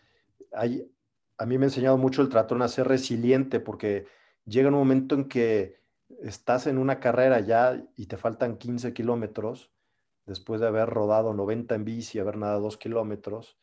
Hay, 0.53 0.91
a 1.39 1.47
mí 1.47 1.57
me 1.57 1.67
ha 1.67 1.69
enseñado 1.69 1.97
mucho 1.97 2.23
el 2.23 2.29
tratón 2.29 2.63
a 2.63 2.69
ser 2.69 2.89
resiliente 2.89 3.61
porque 3.61 4.07
llega 4.45 4.69
un 4.69 4.75
momento 4.75 5.15
en 5.15 5.29
que 5.29 5.79
estás 6.21 6.67
en 6.67 6.79
una 6.79 6.99
carrera 6.99 7.39
ya 7.39 7.81
y 7.97 8.07
te 8.07 8.17
faltan 8.17 8.57
15 8.59 8.93
kilómetros 8.93 9.71
después 10.27 10.61
de 10.61 10.67
haber 10.67 10.89
rodado 10.89 11.33
90 11.33 11.77
en 11.77 11.85
bici, 11.85 12.19
haber 12.19 12.37
nadado 12.39 12.63
2 12.63 12.77
kilómetros 12.77 13.57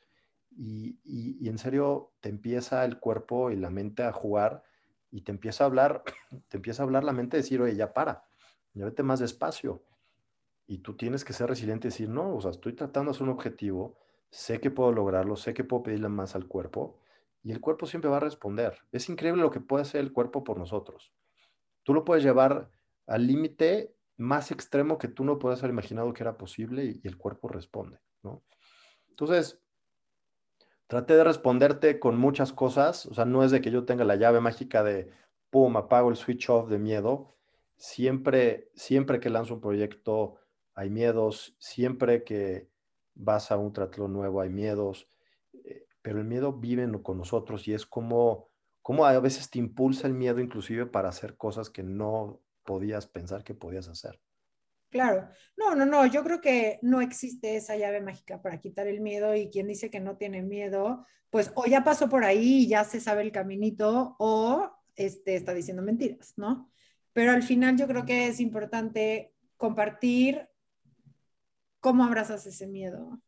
y, 0.58 1.00
y, 1.04 1.48
en 1.48 1.58
serio 1.58 2.14
te 2.20 2.30
empieza 2.30 2.84
el 2.84 3.00
cuerpo 3.00 3.52
y 3.52 3.56
la 3.56 3.70
mente 3.70 4.04
a 4.04 4.12
jugar 4.12 4.64
y 5.12 5.22
te 5.22 5.32
empieza 5.32 5.64
a 5.64 5.68
hablar, 5.68 6.04
te 6.50 6.58
empieza 6.58 6.82
a 6.82 6.86
hablar 6.86 7.04
la 7.04 7.14
mente, 7.14 7.38
decir, 7.38 7.62
oye, 7.62 7.76
ya 7.76 7.94
para, 7.94 8.26
ya 8.74 8.86
vete 8.86 9.04
más 9.04 9.20
despacio. 9.20 9.84
Y 10.66 10.80
tú 10.80 10.98
tienes 10.98 11.24
que 11.24 11.34
ser 11.34 11.48
resiliente 11.48 11.88
y 11.88 11.92
decir, 11.92 12.10
no, 12.10 12.36
o 12.36 12.42
sea, 12.42 12.52
estoy 12.52 12.74
tratando 12.74 13.12
de 13.12 13.16
hacer 13.16 13.24
un 13.24 13.34
objetivo, 13.34 13.98
sé 14.30 14.60
que 14.60 14.72
puedo 14.72 14.92
lograrlo, 14.92 15.36
sé 15.36 15.54
que 15.54 15.64
puedo 15.64 15.84
pedirle 15.84 16.10
más 16.10 16.36
al 16.36 16.48
cuerpo 16.48 17.00
y 17.44 17.52
el 17.52 17.62
cuerpo 17.62 17.86
siempre 17.86 18.10
va 18.10 18.18
a 18.18 18.22
responder. 18.22 18.78
Es 18.92 19.08
increíble 19.08 19.42
lo 19.42 19.52
que 19.52 19.62
puede 19.62 19.84
hacer 19.84 20.02
el 20.02 20.12
cuerpo 20.12 20.44
por 20.44 20.58
nosotros. 20.58 21.14
Tú 21.84 21.94
lo 21.94 22.04
puedes 22.04 22.24
llevar 22.24 22.70
al 23.06 23.26
límite 23.26 23.96
más 24.18 24.52
extremo 24.52 24.98
que 24.98 25.08
tú 25.08 25.24
no 25.24 25.40
puedas 25.40 25.60
haber 25.60 25.72
imaginado 25.72 26.12
que 26.14 26.24
era 26.24 26.38
posible 26.38 26.84
y, 26.84 27.02
el 27.08 27.18
cuerpo 27.18 27.48
responde, 27.48 28.00
¿no? 28.24 28.44
Entonces, 29.10 29.62
traté 30.88 31.16
de 31.16 31.24
responderte 31.24 32.00
con 32.00 32.18
muchas 32.18 32.54
cosas, 32.54 33.06
o 33.06 33.14
sea, 33.14 33.26
no 33.26 33.44
es 33.44 33.52
de 33.52 33.62
que 33.62 33.72
yo 33.72 33.86
tenga 33.86 34.04
la 34.06 34.16
llave 34.16 34.40
mágica 34.40 34.84
de, 34.84 35.12
pum, 35.50 35.78
apago 35.78 36.10
el 36.10 36.16
switch 36.16 36.50
off 36.50 36.70
de 36.70 36.80
miedo. 36.80 37.36
Siempre, 37.76 38.72
siempre 38.76 39.20
que 39.20 39.30
lanzo 39.30 39.56
un 39.56 39.62
proyecto 39.62 40.36
hay 40.74 40.90
miedos, 40.90 41.56
siempre 41.60 42.24
que 42.24 42.70
vas 43.16 43.52
a 43.52 43.58
un 43.58 43.74
triatlón 43.74 44.14
nuevo 44.14 44.42
hay 44.42 44.50
miedos, 44.50 45.08
pero 46.02 46.20
el 46.20 46.26
miedo 46.26 46.54
vive 46.54 46.90
con 47.04 47.18
nosotros 47.18 47.68
y 47.68 47.74
es 47.74 47.86
como, 47.86 48.50
como 48.82 49.06
a 49.06 49.20
veces 49.20 49.50
te 49.50 49.60
impulsa 49.60 50.08
el 50.08 50.14
miedo 50.14 50.40
inclusive 50.40 50.86
para 50.86 51.10
hacer 51.10 51.36
cosas 51.36 51.70
que 51.70 51.84
no 51.84 52.40
podías 52.64 53.08
pensar 53.08 53.44
que 53.44 53.54
podías 53.54 53.88
hacer. 53.88 54.20
Claro, 54.90 55.30
no, 55.58 55.76
no, 55.76 55.86
no, 55.86 56.06
yo 56.06 56.24
creo 56.24 56.40
que 56.40 56.80
no 56.82 57.02
existe 57.02 57.58
esa 57.58 57.76
llave 57.76 58.02
mágica 58.02 58.42
para 58.42 58.60
quitar 58.60 58.88
el 58.88 59.02
miedo 59.02 59.36
y 59.36 59.50
quien 59.50 59.68
dice 59.68 59.90
que 59.90 60.00
no 60.00 60.18
tiene 60.18 60.42
miedo, 60.42 61.06
pues 61.30 61.52
o 61.56 61.66
ya 61.66 61.84
pasó 61.84 62.08
por 62.08 62.24
ahí 62.24 62.64
y 62.64 62.68
ya 62.68 62.84
se 62.86 63.02
sabe 63.02 63.24
el 63.24 63.32
caminito 63.32 64.16
o 64.20 64.72
este, 64.96 65.36
está 65.36 65.54
diciendo 65.54 65.84
mentiras, 65.84 66.34
¿no? 66.38 66.72
Pero 67.12 67.32
al 67.32 67.44
final 67.44 67.76
yo 67.78 67.88
creo 67.88 68.06
que 68.06 68.28
es 68.28 68.40
importante 68.40 69.34
compartir 69.58 70.48
cómo 71.80 72.06
abrazas 72.06 72.46
ese 72.46 72.68
miedo, 72.68 73.22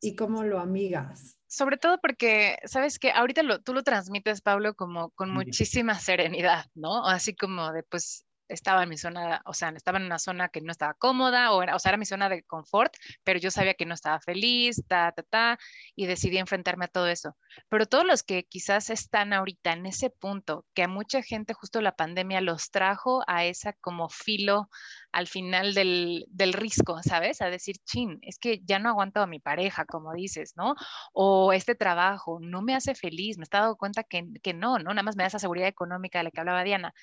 y 0.00 0.16
cómo 0.16 0.42
lo 0.42 0.58
amigas. 0.58 1.38
Sobre 1.46 1.76
todo 1.76 1.98
porque, 2.00 2.56
sabes 2.64 2.98
que 2.98 3.10
ahorita 3.10 3.42
lo, 3.42 3.60
tú 3.60 3.74
lo 3.74 3.82
transmites, 3.82 4.40
Pablo, 4.40 4.74
como 4.74 5.10
con 5.10 5.30
muchísima 5.30 5.98
serenidad, 5.98 6.66
¿no? 6.74 7.06
Así 7.06 7.34
como 7.34 7.72
de, 7.72 7.82
pues, 7.82 8.24
estaba 8.50 8.82
en 8.82 8.88
mi 8.88 8.98
zona, 8.98 9.42
o 9.46 9.54
sea, 9.54 9.70
estaba 9.70 9.98
en 9.98 10.04
una 10.04 10.18
zona 10.18 10.48
que 10.48 10.60
no 10.60 10.72
estaba 10.72 10.94
cómoda, 10.94 11.52
o, 11.52 11.62
era, 11.62 11.76
o 11.76 11.78
sea, 11.78 11.90
era 11.90 11.98
mi 11.98 12.06
zona 12.06 12.28
de 12.28 12.42
confort, 12.42 12.94
pero 13.24 13.38
yo 13.38 13.50
sabía 13.50 13.74
que 13.74 13.86
no 13.86 13.94
estaba 13.94 14.20
feliz, 14.20 14.82
ta, 14.88 15.12
ta, 15.12 15.22
ta, 15.22 15.58
y 15.94 16.06
decidí 16.06 16.38
enfrentarme 16.38 16.86
a 16.86 16.88
todo 16.88 17.08
eso. 17.08 17.36
Pero 17.68 17.86
todos 17.86 18.04
los 18.04 18.22
que 18.22 18.44
quizás 18.44 18.90
están 18.90 19.32
ahorita 19.32 19.72
en 19.72 19.86
ese 19.86 20.10
punto, 20.10 20.66
que 20.74 20.82
a 20.82 20.88
mucha 20.88 21.22
gente 21.22 21.54
justo 21.54 21.80
la 21.80 21.96
pandemia 21.96 22.40
los 22.40 22.70
trajo 22.70 23.22
a 23.26 23.44
esa 23.44 23.72
como 23.74 24.08
filo 24.08 24.68
al 25.12 25.26
final 25.26 25.74
del, 25.74 26.26
del 26.28 26.52
risco, 26.52 27.02
¿sabes? 27.02 27.40
A 27.42 27.50
decir, 27.50 27.76
chin, 27.84 28.18
es 28.22 28.38
que 28.38 28.60
ya 28.64 28.78
no 28.78 28.88
aguanto 28.88 29.20
a 29.20 29.26
mi 29.26 29.40
pareja, 29.40 29.84
como 29.84 30.12
dices, 30.12 30.54
¿no? 30.56 30.74
O 31.12 31.52
este 31.52 31.74
trabajo 31.74 32.38
no 32.40 32.62
me 32.62 32.74
hace 32.74 32.94
feliz, 32.94 33.38
me 33.38 33.44
he 33.44 33.48
dado 33.50 33.76
cuenta 33.76 34.04
que, 34.04 34.24
que 34.42 34.54
no, 34.54 34.78
¿no? 34.78 34.90
Nada 34.90 35.02
más 35.02 35.16
me 35.16 35.24
da 35.24 35.28
esa 35.28 35.38
seguridad 35.38 35.68
económica 35.68 36.18
de 36.18 36.24
la 36.24 36.30
que 36.30 36.40
hablaba 36.40 36.64
Diana. 36.64 36.94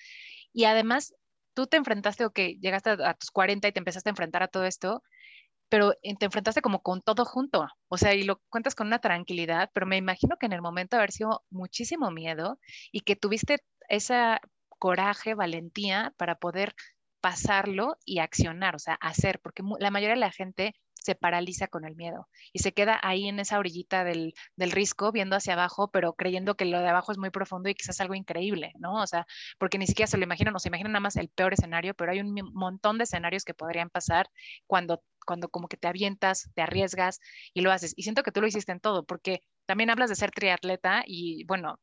Y 0.54 0.66
además 0.66 1.13
tú 1.58 1.66
te 1.66 1.78
enfrentaste 1.78 2.24
o 2.24 2.30
que 2.30 2.60
llegaste 2.62 2.92
a, 2.92 3.16
tus 3.16 3.32
40 3.32 3.68
y 3.68 3.72
te 3.72 3.80
empezaste 3.80 4.10
a 4.10 4.12
enfrentar 4.12 4.44
a 4.44 4.48
todo 4.48 4.64
esto, 4.66 5.02
pero 5.70 5.94
eh, 6.04 6.16
te 6.16 6.26
enfrentaste 6.26 6.62
como 6.62 6.84
con 6.84 7.02
todo 7.02 7.26
junto, 7.26 7.68
o 7.88 7.98
sea, 7.98 8.14
y 8.14 8.22
lo 8.22 8.40
cuentas 8.50 8.76
con 8.76 8.86
una 8.86 9.00
tranquilidad, 9.00 9.72
pero 9.74 9.88
me 9.88 9.98
imagino 9.98 10.38
que 10.38 10.46
en 10.46 10.54
el 10.54 10.62
momento 10.62 10.98
haber 10.98 11.12
sido 11.12 11.44
muchísimo 11.50 12.12
miedo 12.12 12.60
y 12.92 13.02
que 13.02 13.16
tuviste 13.16 13.58
esa 13.90 14.40
coraje, 14.78 15.34
valentía 15.34 16.14
para 16.18 16.36
poder 16.36 16.76
pasarlo 17.22 17.98
y 18.06 18.20
accionar, 18.20 18.76
o 18.76 18.80
sea, 18.80 18.96
hacer, 18.96 19.40
porque 19.42 19.64
la 19.80 19.92
mayoría 19.92 20.16
de 20.16 20.20
la 20.22 20.32
gente 20.32 20.76
se 21.08 21.16
paraliza 21.16 21.68
con 21.68 21.86
el 21.86 21.96
miedo 21.96 22.28
y 22.52 22.60
se 22.60 22.74
queda 22.74 23.00
ahí 23.02 23.28
en 23.30 23.40
esa 23.40 23.60
orillita 23.60 24.04
del, 24.04 24.34
del, 24.58 24.72
risco, 24.72 25.12
viendo 25.14 25.38
hacia 25.38 25.54
abajo, 25.54 25.90
pero 25.90 26.14
creyendo 26.14 26.56
que 26.58 26.66
lo 26.66 26.80
de 26.80 26.90
abajo 26.90 27.14
es 27.14 27.18
muy 27.18 27.30
profundo 27.30 27.70
y 27.70 27.76
quizás 27.76 28.02
algo 28.02 28.14
increíble, 28.14 28.74
¿no? 28.80 29.02
O 29.02 29.08
sea, 29.08 29.26
porque 29.58 29.78
ni 29.78 29.88
siquiera 29.88 30.08
se 30.08 30.18
lo 30.18 30.24
imaginan, 30.26 30.54
no 30.54 30.60
se 30.60 30.68
imaginan 30.68 30.92
nada 30.92 31.02
más 31.02 31.16
el 31.16 31.30
peor 31.30 31.54
escenario, 31.54 31.94
pero 31.94 32.12
hay 32.12 32.20
un 32.20 32.34
montón 32.54 32.98
de 32.98 33.06
escenarios 33.06 33.46
que 33.46 33.54
podrían 33.54 33.90
pasar 33.90 34.30
cuando 34.66 35.02
cuando 35.26 35.50
como 35.50 35.68
que 35.68 35.78
te 35.78 35.90
avientas, 35.90 36.50
te 36.56 36.62
arriesgas 36.62 37.20
y 37.54 37.62
lo 37.62 37.72
haces. 37.72 37.94
Y 37.98 38.04
siento 38.04 38.24
que 38.24 38.32
tú 38.32 38.42
lo 38.42 38.48
hiciste 38.48 38.72
en 38.72 38.80
todo, 38.80 39.06
porque 39.06 39.44
también 39.66 39.90
hablas 39.90 40.10
de 40.10 40.16
ser 40.16 40.32
triatleta 40.32 41.04
y 41.06 41.44
bueno, 41.46 41.80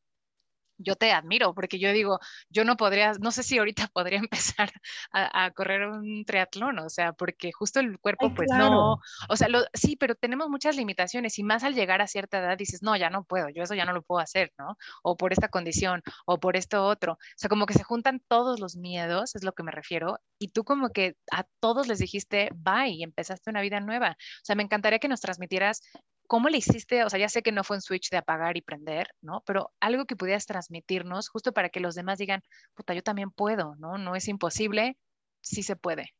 yo 0.77 0.95
te 0.95 1.11
admiro, 1.11 1.53
porque 1.53 1.79
yo 1.79 1.91
digo, 1.91 2.19
yo 2.49 2.63
no 2.65 2.77
podría, 2.77 3.13
no 3.13 3.31
sé 3.31 3.43
si 3.43 3.57
ahorita 3.57 3.87
podría 3.93 4.19
empezar 4.19 4.71
a, 5.11 5.51
correr 5.51 5.87
un 5.87 6.25
triatlón, 6.25 6.79
o 6.79 6.89
sea, 6.89 7.13
porque 7.13 7.51
justo 7.51 7.79
el 7.79 7.99
cuerpo, 7.99 8.33
pues 8.33 8.49
no, 8.51 8.99
o 9.29 9.35
sea, 9.35 9.47
sí, 9.73 9.95
pero 9.95 10.15
tenemos 10.15 10.49
muchas 10.49 10.75
limitaciones 10.75 11.37
y 11.39 11.43
más 11.43 11.63
al 11.63 11.75
llegar 11.75 12.01
a 12.01 12.07
cierta 12.07 12.39
edad 12.39 12.57
dices, 12.57 12.81
no, 12.81 12.95
ya 12.95 13.09
no 13.09 13.23
puedo, 13.23 13.49
yo 13.49 13.63
eso 13.63 13.75
ya 13.75 13.85
no 13.85 13.93
lo 13.93 14.01
puedo 14.01 14.19
hacer, 14.19 14.51
¿no? 14.57 14.77
O 15.03 15.15
por 15.17 15.33
esta 15.33 15.47
condición, 15.49 16.01
o 16.25 16.39
por 16.39 16.57
esto 16.57 16.85
otro. 16.85 17.13
O 17.13 17.37
sea, 17.37 17.49
como 17.49 17.65
que 17.65 17.73
se 17.73 17.83
juntan 17.83 18.21
todos 18.27 18.59
los 18.59 18.75
miedos, 18.75 19.35
es 19.35 19.43
lo 19.43 19.53
que 19.53 19.63
me 19.63 19.71
refiero, 19.71 20.19
y 20.39 20.49
tú 20.49 20.63
como 20.63 20.89
que 20.89 21.15
a 21.31 21.45
todos 21.59 21.87
les 21.87 21.99
dijiste, 21.99 22.49
bye, 22.55 22.89
y 22.89 23.03
empezaste 23.03 23.49
una 23.49 23.61
vida 23.61 23.79
nueva. 23.79 24.11
O 24.11 24.45
sea, 24.45 24.55
me 24.55 24.63
encantaría 24.63 24.99
que 24.99 25.07
nos 25.07 25.21
transmitieras 25.21 25.81
¿cómo 26.27 26.49
le 26.49 26.57
hiciste? 26.57 27.03
O 27.03 27.09
sea, 27.09 27.19
ya 27.19 27.29
sé 27.29 27.41
que 27.41 27.51
no 27.51 27.63
fue 27.63 27.77
un 27.77 27.81
switch 27.81 28.09
de 28.09 28.17
apagar 28.17 28.57
y 28.57 28.61
prender, 28.61 29.09
¿no? 29.21 29.43
Pero 29.45 29.73
algo 29.79 30.05
que 30.05 30.15
pudieras 30.15 30.45
transmitirnos 30.45 31.29
justo 31.29 31.53
para 31.53 31.69
que 31.69 31.79
los 31.79 31.95
demás 31.95 32.17
digan, 32.17 32.41
puta, 32.73 32.93
yo 32.93 33.03
también 33.03 33.31
puedo, 33.31 33.75
¿no? 33.75 33.97
No 33.97 34.15
es 34.15 34.27
imposible, 34.27 34.97
sí 35.41 35.63
se 35.63 35.75
puede. 35.75 36.13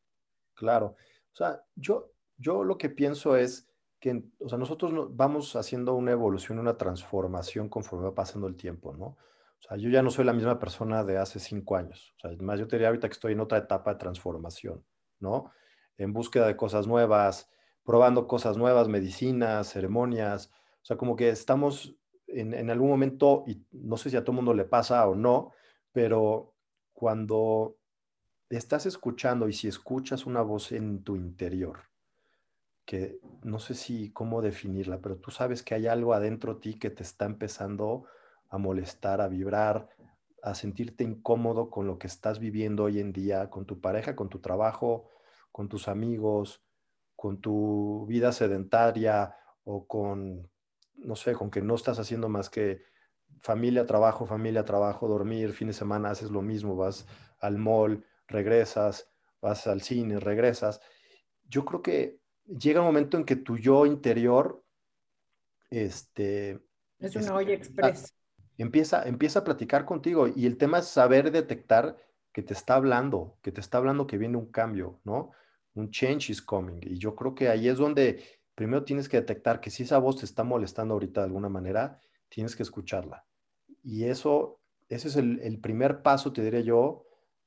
Claro. 0.53 0.95
O 1.33 1.35
sea, 1.35 1.61
yo, 1.75 2.11
yo 2.37 2.63
lo 2.63 2.77
que 2.77 2.89
pienso 2.89 3.35
es 3.35 3.67
que, 3.99 4.23
o 4.39 4.49
sea, 4.49 4.57
nosotros 4.57 5.15
vamos 5.15 5.55
haciendo 5.55 5.93
una 5.95 6.11
evolución, 6.11 6.59
una 6.59 6.77
transformación 6.77 7.69
conforme 7.69 8.05
va 8.05 8.15
pasando 8.15 8.47
el 8.47 8.55
tiempo, 8.55 8.95
¿no? 8.95 9.05
O 9.05 9.67
sea, 9.67 9.77
yo 9.77 9.89
ya 9.89 10.03
no 10.03 10.11
soy 10.11 10.25
la 10.25 10.33
misma 10.33 10.59
persona 10.59 11.03
de 11.03 11.17
hace 11.17 11.39
cinco 11.39 11.75
años. 11.75 12.13
O 12.17 12.19
sea, 12.19 12.31
además 12.31 12.59
yo 12.59 12.67
te 12.67 12.75
diría 12.75 12.89
ahorita 12.89 13.07
que 13.07 13.13
estoy 13.13 13.33
en 13.33 13.39
otra 13.39 13.57
etapa 13.57 13.93
de 13.93 13.99
transformación, 13.99 14.85
¿no? 15.19 15.51
En 15.97 16.13
búsqueda 16.13 16.47
de 16.47 16.55
cosas 16.55 16.87
nuevas, 16.87 17.49
probando 17.85 18.27
cosas 18.27 18.57
nuevas, 18.57 18.87
medicinas, 18.87 19.71
ceremonias. 19.71 20.51
O 20.81 20.85
sea, 20.85 20.97
como 20.97 21.15
que 21.15 21.29
estamos 21.29 21.95
en, 22.27 22.53
en 22.53 22.69
algún 22.69 22.89
momento, 22.89 23.43
y 23.47 23.63
no 23.71 23.97
sé 23.97 24.09
si 24.09 24.17
a 24.17 24.23
todo 24.23 24.35
mundo 24.35 24.53
le 24.53 24.65
pasa 24.65 25.07
o 25.07 25.15
no, 25.15 25.51
pero 25.91 26.53
cuando 26.93 27.77
estás 28.49 28.85
escuchando 28.85 29.47
y 29.47 29.53
si 29.53 29.67
escuchas 29.67 30.25
una 30.25 30.41
voz 30.41 30.71
en 30.71 31.03
tu 31.03 31.15
interior, 31.15 31.83
que 32.85 33.19
no 33.43 33.59
sé 33.59 33.73
si 33.73 34.11
cómo 34.11 34.41
definirla, 34.41 34.99
pero 35.01 35.17
tú 35.17 35.31
sabes 35.31 35.63
que 35.63 35.75
hay 35.75 35.87
algo 35.87 36.13
adentro 36.13 36.55
de 36.55 36.59
ti 36.61 36.73
que 36.75 36.89
te 36.89 37.03
está 37.03 37.25
empezando 37.25 38.05
a 38.49 38.57
molestar, 38.57 39.21
a 39.21 39.27
vibrar, 39.27 39.89
a 40.43 40.53
sentirte 40.53 41.03
incómodo 41.03 41.69
con 41.71 41.87
lo 41.87 41.97
que 41.97 42.07
estás 42.07 42.39
viviendo 42.39 42.83
hoy 42.83 42.99
en 42.99 43.11
día, 43.11 43.49
con 43.49 43.65
tu 43.65 43.81
pareja, 43.81 44.15
con 44.15 44.29
tu 44.29 44.39
trabajo, 44.39 45.09
con 45.51 45.67
tus 45.67 45.87
amigos, 45.87 46.61
con 47.25 47.41
tu 47.41 48.05
vida 48.07 48.31
sedentaria 48.31 49.35
o 49.63 49.87
con, 49.87 50.47
no 50.93 51.15
sé, 51.15 51.33
con 51.33 51.49
que 51.49 51.59
no 51.59 51.73
estás 51.73 51.97
haciendo 51.97 52.29
más 52.29 52.51
que 52.51 52.83
familia, 53.39 53.87
trabajo, 53.87 54.27
familia, 54.27 54.63
trabajo, 54.63 55.07
dormir, 55.07 55.51
fin 55.51 55.69
de 55.69 55.73
semana 55.73 56.11
haces 56.11 56.29
lo 56.29 56.43
mismo, 56.43 56.75
vas 56.75 57.07
al 57.39 57.57
mall, 57.57 58.05
regresas, 58.27 59.09
vas 59.41 59.65
al 59.65 59.81
cine, 59.81 60.19
regresas. 60.19 60.81
Yo 61.49 61.65
creo 61.65 61.81
que 61.81 62.19
llega 62.45 62.81
un 62.81 62.85
momento 62.85 63.17
en 63.17 63.25
que 63.25 63.37
tu 63.37 63.57
yo 63.57 63.87
interior, 63.87 64.63
este... 65.71 66.63
Es 66.99 67.15
una 67.15 67.33
olla 67.33 67.55
express. 67.55 68.15
Empieza, 68.59 69.01
empieza 69.07 69.39
a 69.39 69.43
platicar 69.43 69.85
contigo 69.85 70.27
y 70.27 70.45
el 70.45 70.57
tema 70.57 70.77
es 70.77 70.85
saber 70.89 71.31
detectar 71.31 71.97
que 72.31 72.43
te 72.43 72.53
está 72.53 72.75
hablando, 72.75 73.39
que 73.41 73.51
te 73.51 73.61
está 73.61 73.79
hablando 73.79 74.05
que 74.05 74.19
viene 74.19 74.37
un 74.37 74.51
cambio, 74.51 74.99
¿no? 75.03 75.31
Un 75.75 75.91
change 75.91 76.31
is 76.31 76.41
coming. 76.41 76.79
Y 76.81 76.97
yo 76.97 77.15
creo 77.15 77.35
que 77.35 77.49
ahí 77.49 77.67
es 77.67 77.77
donde 77.77 78.23
primero 78.55 78.83
tienes 78.83 79.07
que 79.07 79.17
detectar 79.17 79.59
que 79.59 79.69
si 79.69 79.83
esa 79.83 79.97
voz 79.97 80.17
te 80.17 80.25
está 80.25 80.43
molestando 80.43 80.93
ahorita 80.93 81.21
de 81.21 81.27
alguna 81.27 81.49
manera, 81.49 81.99
tienes 82.29 82.55
que 82.55 82.63
escucharla. 82.63 83.25
Y 83.83 84.05
eso, 84.05 84.59
ese 84.89 85.09
es 85.09 85.15
el, 85.15 85.39
el 85.41 85.59
primer 85.59 86.01
paso, 86.01 86.33
te 86.33 86.41
diré 86.41 86.63
yo, 86.63 87.05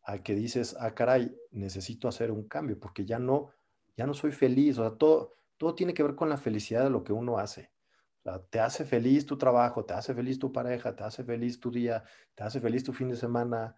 a 0.09 0.23
que 0.23 0.35
dices, 0.35 0.75
ah, 0.81 0.95
caray, 0.95 1.37
necesito 1.51 2.09
hacer 2.09 2.31
un 2.31 2.49
cambio 2.49 2.81
porque 2.81 3.05
ya 3.05 3.19
no, 3.19 3.51
ya 3.95 4.07
no 4.07 4.15
soy 4.15 4.33
feliz. 4.33 4.79
O 4.79 4.83
sea, 4.83 4.97
todo, 4.97 5.35
todo 5.59 5.75
tiene 5.75 5.93
que 5.93 6.03
ver 6.03 6.15
con 6.15 6.31
la 6.31 6.39
felicidad 6.39 6.85
de 6.85 6.91
lo 6.91 7.05
que 7.05 7.13
uno 7.13 7.39
hace. 7.39 7.73
O 8.21 8.23
sea, 8.23 8.43
te 8.43 8.59
hace 8.59 8.87
feliz 8.87 9.27
tu 9.27 9.37
trabajo, 9.37 9.85
te 9.85 9.93
hace 9.93 10.15
feliz 10.15 10.39
tu 10.39 10.51
pareja, 10.51 10.97
te 10.97 11.05
hace 11.05 11.25
feliz 11.25 11.61
tu 11.61 11.71
día, 11.71 12.05
te 12.35 12.43
hace 12.43 12.59
feliz 12.59 12.85
tu 12.85 12.95
fin 12.95 13.11
de 13.11 13.17
semana. 13.17 13.77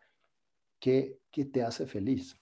¿Qué, 0.79 1.19
qué 1.33 1.47
te 1.47 1.65
hace 1.65 1.87
feliz? 1.87 2.41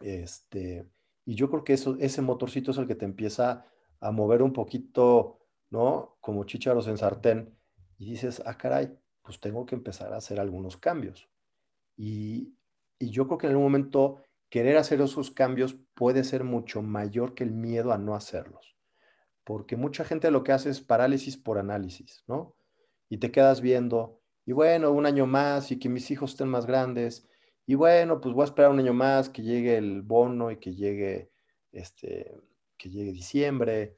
Este, 0.00 0.90
y 1.26 1.34
yo 1.34 1.50
creo 1.50 1.64
que 1.64 1.72
eso, 1.72 1.96
ese 1.98 2.22
motorcito 2.22 2.70
es 2.70 2.78
el 2.78 2.86
que 2.86 2.94
te 2.94 3.04
empieza 3.04 3.66
a 4.00 4.12
mover 4.12 4.42
un 4.42 4.52
poquito, 4.52 5.40
¿no? 5.70 6.16
Como 6.20 6.44
chícharos 6.44 6.86
en 6.86 6.96
sartén. 6.96 7.58
Y 7.98 8.08
dices, 8.08 8.40
ah, 8.46 8.56
caray, 8.56 8.96
pues 9.22 9.40
tengo 9.40 9.66
que 9.66 9.74
empezar 9.74 10.12
a 10.12 10.18
hacer 10.18 10.38
algunos 10.38 10.76
cambios. 10.76 11.28
Y, 11.96 12.54
y 13.00 13.10
yo 13.10 13.26
creo 13.26 13.38
que 13.38 13.46
en 13.46 13.52
algún 13.52 13.64
momento 13.64 14.22
querer 14.48 14.76
hacer 14.76 15.00
esos 15.00 15.32
cambios 15.32 15.76
puede 15.94 16.22
ser 16.22 16.44
mucho 16.44 16.80
mayor 16.80 17.34
que 17.34 17.42
el 17.42 17.50
miedo 17.50 17.92
a 17.92 17.98
no 17.98 18.14
hacerlos. 18.14 18.76
Porque 19.42 19.76
mucha 19.76 20.04
gente 20.04 20.30
lo 20.30 20.44
que 20.44 20.52
hace 20.52 20.70
es 20.70 20.80
parálisis 20.80 21.36
por 21.36 21.58
análisis, 21.58 22.22
¿no? 22.28 22.54
Y 23.08 23.18
te 23.18 23.32
quedas 23.32 23.60
viendo, 23.60 24.20
y 24.44 24.52
bueno, 24.52 24.92
un 24.92 25.06
año 25.06 25.26
más 25.26 25.72
y 25.72 25.78
que 25.80 25.88
mis 25.88 26.08
hijos 26.12 26.32
estén 26.32 26.48
más 26.48 26.66
grandes, 26.66 27.28
y 27.66 27.74
bueno, 27.74 28.20
pues 28.20 28.34
voy 28.34 28.42
a 28.42 28.46
esperar 28.46 28.70
un 28.70 28.78
año 28.78 28.94
más 28.94 29.28
que 29.28 29.42
llegue 29.42 29.76
el 29.76 30.02
bono 30.02 30.50
y 30.52 30.58
que 30.58 30.74
llegue, 30.74 31.32
este, 31.72 32.40
que 32.76 32.90
llegue 32.90 33.12
diciembre, 33.12 33.96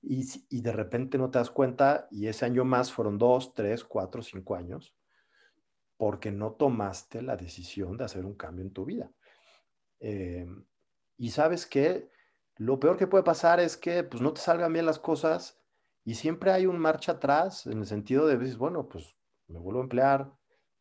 y, 0.00 0.60
de 0.60 0.72
repente 0.72 1.18
no 1.18 1.30
te 1.30 1.38
das 1.38 1.50
cuenta, 1.50 2.06
y 2.10 2.28
ese 2.28 2.44
año 2.44 2.64
más 2.64 2.92
fueron 2.92 3.18
dos, 3.18 3.54
tres, 3.54 3.84
cuatro, 3.84 4.22
cinco 4.22 4.54
años, 4.54 4.94
porque 5.96 6.30
no 6.30 6.52
tomaste 6.52 7.20
la 7.22 7.36
decisión 7.36 7.96
de 7.96 8.04
hacer 8.04 8.24
un 8.24 8.34
cambio 8.34 8.64
en 8.64 8.72
tu 8.72 8.84
vida. 8.84 9.10
Eh, 9.98 10.46
y 11.16 11.30
sabes 11.30 11.66
que 11.66 12.08
lo 12.56 12.78
peor 12.78 12.96
que 12.96 13.08
puede 13.08 13.24
pasar 13.24 13.58
es 13.58 13.76
que 13.76 14.04
pues, 14.04 14.22
no 14.22 14.32
te 14.32 14.40
salgan 14.40 14.72
bien 14.72 14.86
las 14.86 15.00
cosas 15.00 15.60
y 16.04 16.14
siempre 16.14 16.52
hay 16.52 16.66
un 16.66 16.78
marcha 16.78 17.12
atrás 17.12 17.66
en 17.66 17.78
el 17.78 17.86
sentido 17.86 18.28
de, 18.28 18.36
bueno, 18.56 18.88
pues 18.88 19.16
me 19.48 19.58
vuelvo 19.58 19.80
a 19.80 19.82
emplear 19.84 20.32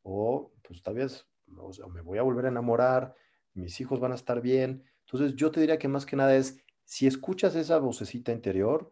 o 0.04 0.54
pues 0.62 0.84
tal 0.84 0.95
vez 0.95 1.28
me 1.47 2.01
voy 2.01 2.17
a 2.17 2.23
volver 2.23 2.45
a 2.45 2.49
enamorar, 2.49 3.15
mis 3.53 3.79
hijos 3.81 3.99
van 3.99 4.12
a 4.12 4.15
estar 4.15 4.41
bien. 4.41 4.83
Entonces 5.05 5.36
yo 5.36 5.51
te 5.51 5.60
diría 5.60 5.79
que 5.79 5.88
más 5.88 6.05
que 6.05 6.15
nada 6.15 6.36
es, 6.36 6.62
si 6.83 7.07
escuchas 7.07 7.55
esa 7.55 7.79
vocecita 7.79 8.31
interior, 8.31 8.91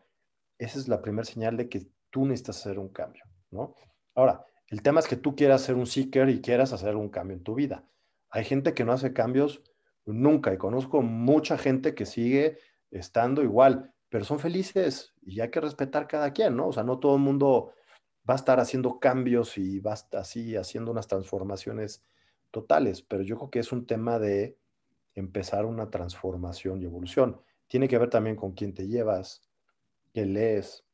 esa 0.57 0.79
es 0.79 0.87
la 0.87 1.01
primera 1.01 1.25
señal 1.25 1.57
de 1.57 1.69
que 1.69 1.87
tú 2.09 2.25
necesitas 2.25 2.59
hacer 2.59 2.79
un 2.79 2.89
cambio, 2.89 3.23
¿no? 3.51 3.75
Ahora, 4.15 4.45
el 4.67 4.81
tema 4.81 4.99
es 4.99 5.07
que 5.07 5.17
tú 5.17 5.35
quieras 5.35 5.61
ser 5.61 5.75
un 5.75 5.85
seeker 5.85 6.29
y 6.29 6.41
quieras 6.41 6.73
hacer 6.73 6.95
un 6.95 7.09
cambio 7.09 7.37
en 7.37 7.43
tu 7.43 7.55
vida. 7.55 7.87
Hay 8.29 8.43
gente 8.43 8.73
que 8.73 8.83
no 8.83 8.93
hace 8.93 9.13
cambios 9.13 9.61
nunca 10.05 10.53
y 10.53 10.57
conozco 10.57 11.01
mucha 11.01 11.57
gente 11.57 11.93
que 11.93 12.05
sigue 12.05 12.57
estando 12.91 13.43
igual, 13.43 13.93
pero 14.09 14.23
son 14.23 14.39
felices 14.39 15.13
y 15.21 15.41
hay 15.41 15.51
que 15.51 15.61
respetar 15.61 16.07
cada 16.07 16.31
quien, 16.31 16.55
¿no? 16.55 16.67
O 16.67 16.73
sea, 16.73 16.83
no 16.83 16.99
todo 16.99 17.15
el 17.15 17.21
mundo 17.21 17.73
va 18.27 18.33
a 18.33 18.37
estar 18.37 18.59
haciendo 18.59 18.99
cambios 18.99 19.57
y 19.57 19.79
va 19.79 19.95
así 20.13 20.55
haciendo 20.55 20.91
unas 20.91 21.07
transformaciones 21.07 22.03
totales, 22.55 23.01
pero 23.01 23.21
yo 23.21 23.35
creo 23.35 23.49
que 23.49 23.59
es 23.59 23.73
un 23.73 23.85
tema 23.85 24.17
de 24.17 24.57
empezar 25.13 25.65
una 25.65 25.89
transformación 25.89 26.81
y 26.81 26.85
evolución. 26.85 27.41
Tiene 27.67 27.89
que 27.89 27.97
ver 27.97 28.09
también 28.09 28.37
con 28.37 28.53
quién 28.53 28.73
te 28.73 28.87
llevas, 28.87 29.41
qué 30.13 30.25
lees, 30.25 30.85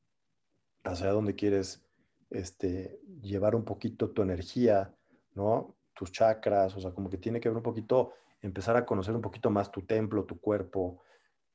hacia 0.84 1.12
dónde 1.12 1.36
quieres 1.36 1.86
este, 2.32 3.00
llevar 3.22 3.54
un 3.54 3.64
poquito 3.64 4.10
tu 4.10 4.24
energía, 4.24 4.92
¿no? 5.36 5.76
Tus 5.94 6.12
chakras, 6.12 6.76
o 6.76 6.80
sea, 6.80 6.96
como 6.96 7.12
que 7.12 7.20
tiene 7.20 7.40
que 7.40 7.50
ver 7.50 7.58
un 7.58 7.64
poquito, 7.64 8.14
empezar 8.42 8.76
a 8.76 8.84
conocer 8.84 9.14
un 9.16 9.22
poquito 9.22 9.52
más 9.52 9.72
tu 9.72 9.84
templo, 9.84 10.26
tu 10.26 10.40
cuerpo, 10.40 11.04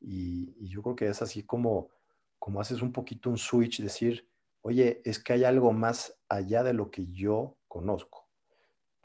y, 0.00 0.68
yo 0.68 0.82
creo 0.82 0.94
que 0.94 1.08
es 1.08 1.20
así 1.20 1.42
como, 1.42 1.90
como 2.38 2.60
haces 2.60 2.80
un 2.80 2.92
poquito 2.92 3.28
un 3.28 3.38
switch, 3.38 3.82
decir, 3.82 4.28
oye, 4.62 5.02
es 5.04 5.18
que 5.18 5.32
hay 5.32 5.42
algo 5.42 5.72
más 5.72 6.16
allá 6.28 6.62
de 6.62 6.74
lo 6.74 6.92
que 6.92 7.08
yo 7.08 7.56
conozco. 7.66 8.25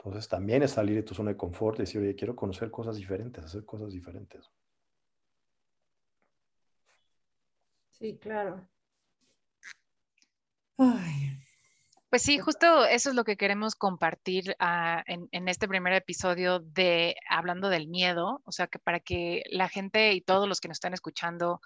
Entonces 0.04 0.28
también 0.28 0.62
es 0.62 0.72
salir 0.72 0.96
de 0.96 1.02
tu 1.02 1.14
zona 1.14 1.30
de 1.30 1.36
confort 1.36 1.78
y 1.78 1.82
decir, 1.82 2.00
oye, 2.00 2.16
quiero 2.16 2.34
conocer 2.34 2.70
cosas 2.70 2.96
diferentes, 2.96 3.44
hacer 3.44 3.64
cosas 3.64 3.92
diferentes. 3.92 4.50
Sí, 7.90 8.18
claro. 8.18 8.68
Ay, 10.78 11.38
pues 12.12 12.24
sí, 12.24 12.38
justo 12.38 12.84
eso 12.84 13.08
es 13.08 13.16
lo 13.16 13.24
que 13.24 13.38
queremos 13.38 13.74
compartir 13.74 14.54
ah, 14.58 15.02
en, 15.06 15.48
este 15.48 15.66
primer 15.66 15.94
episodio 15.94 16.58
de 16.60 17.16
hablando 17.26 17.70
del 17.70 17.88
miedo, 17.88 18.42
o 18.44 18.52
sea, 18.52 18.66
que 18.66 18.78
para 18.78 19.00
que 19.00 19.44
la 19.50 19.70
gente 19.70 20.12
y 20.12 20.20
todos 20.20 20.46
los 20.46 20.60
que 20.60 20.68
nos 20.68 20.76
están 20.76 20.92
escuchando 20.92 21.62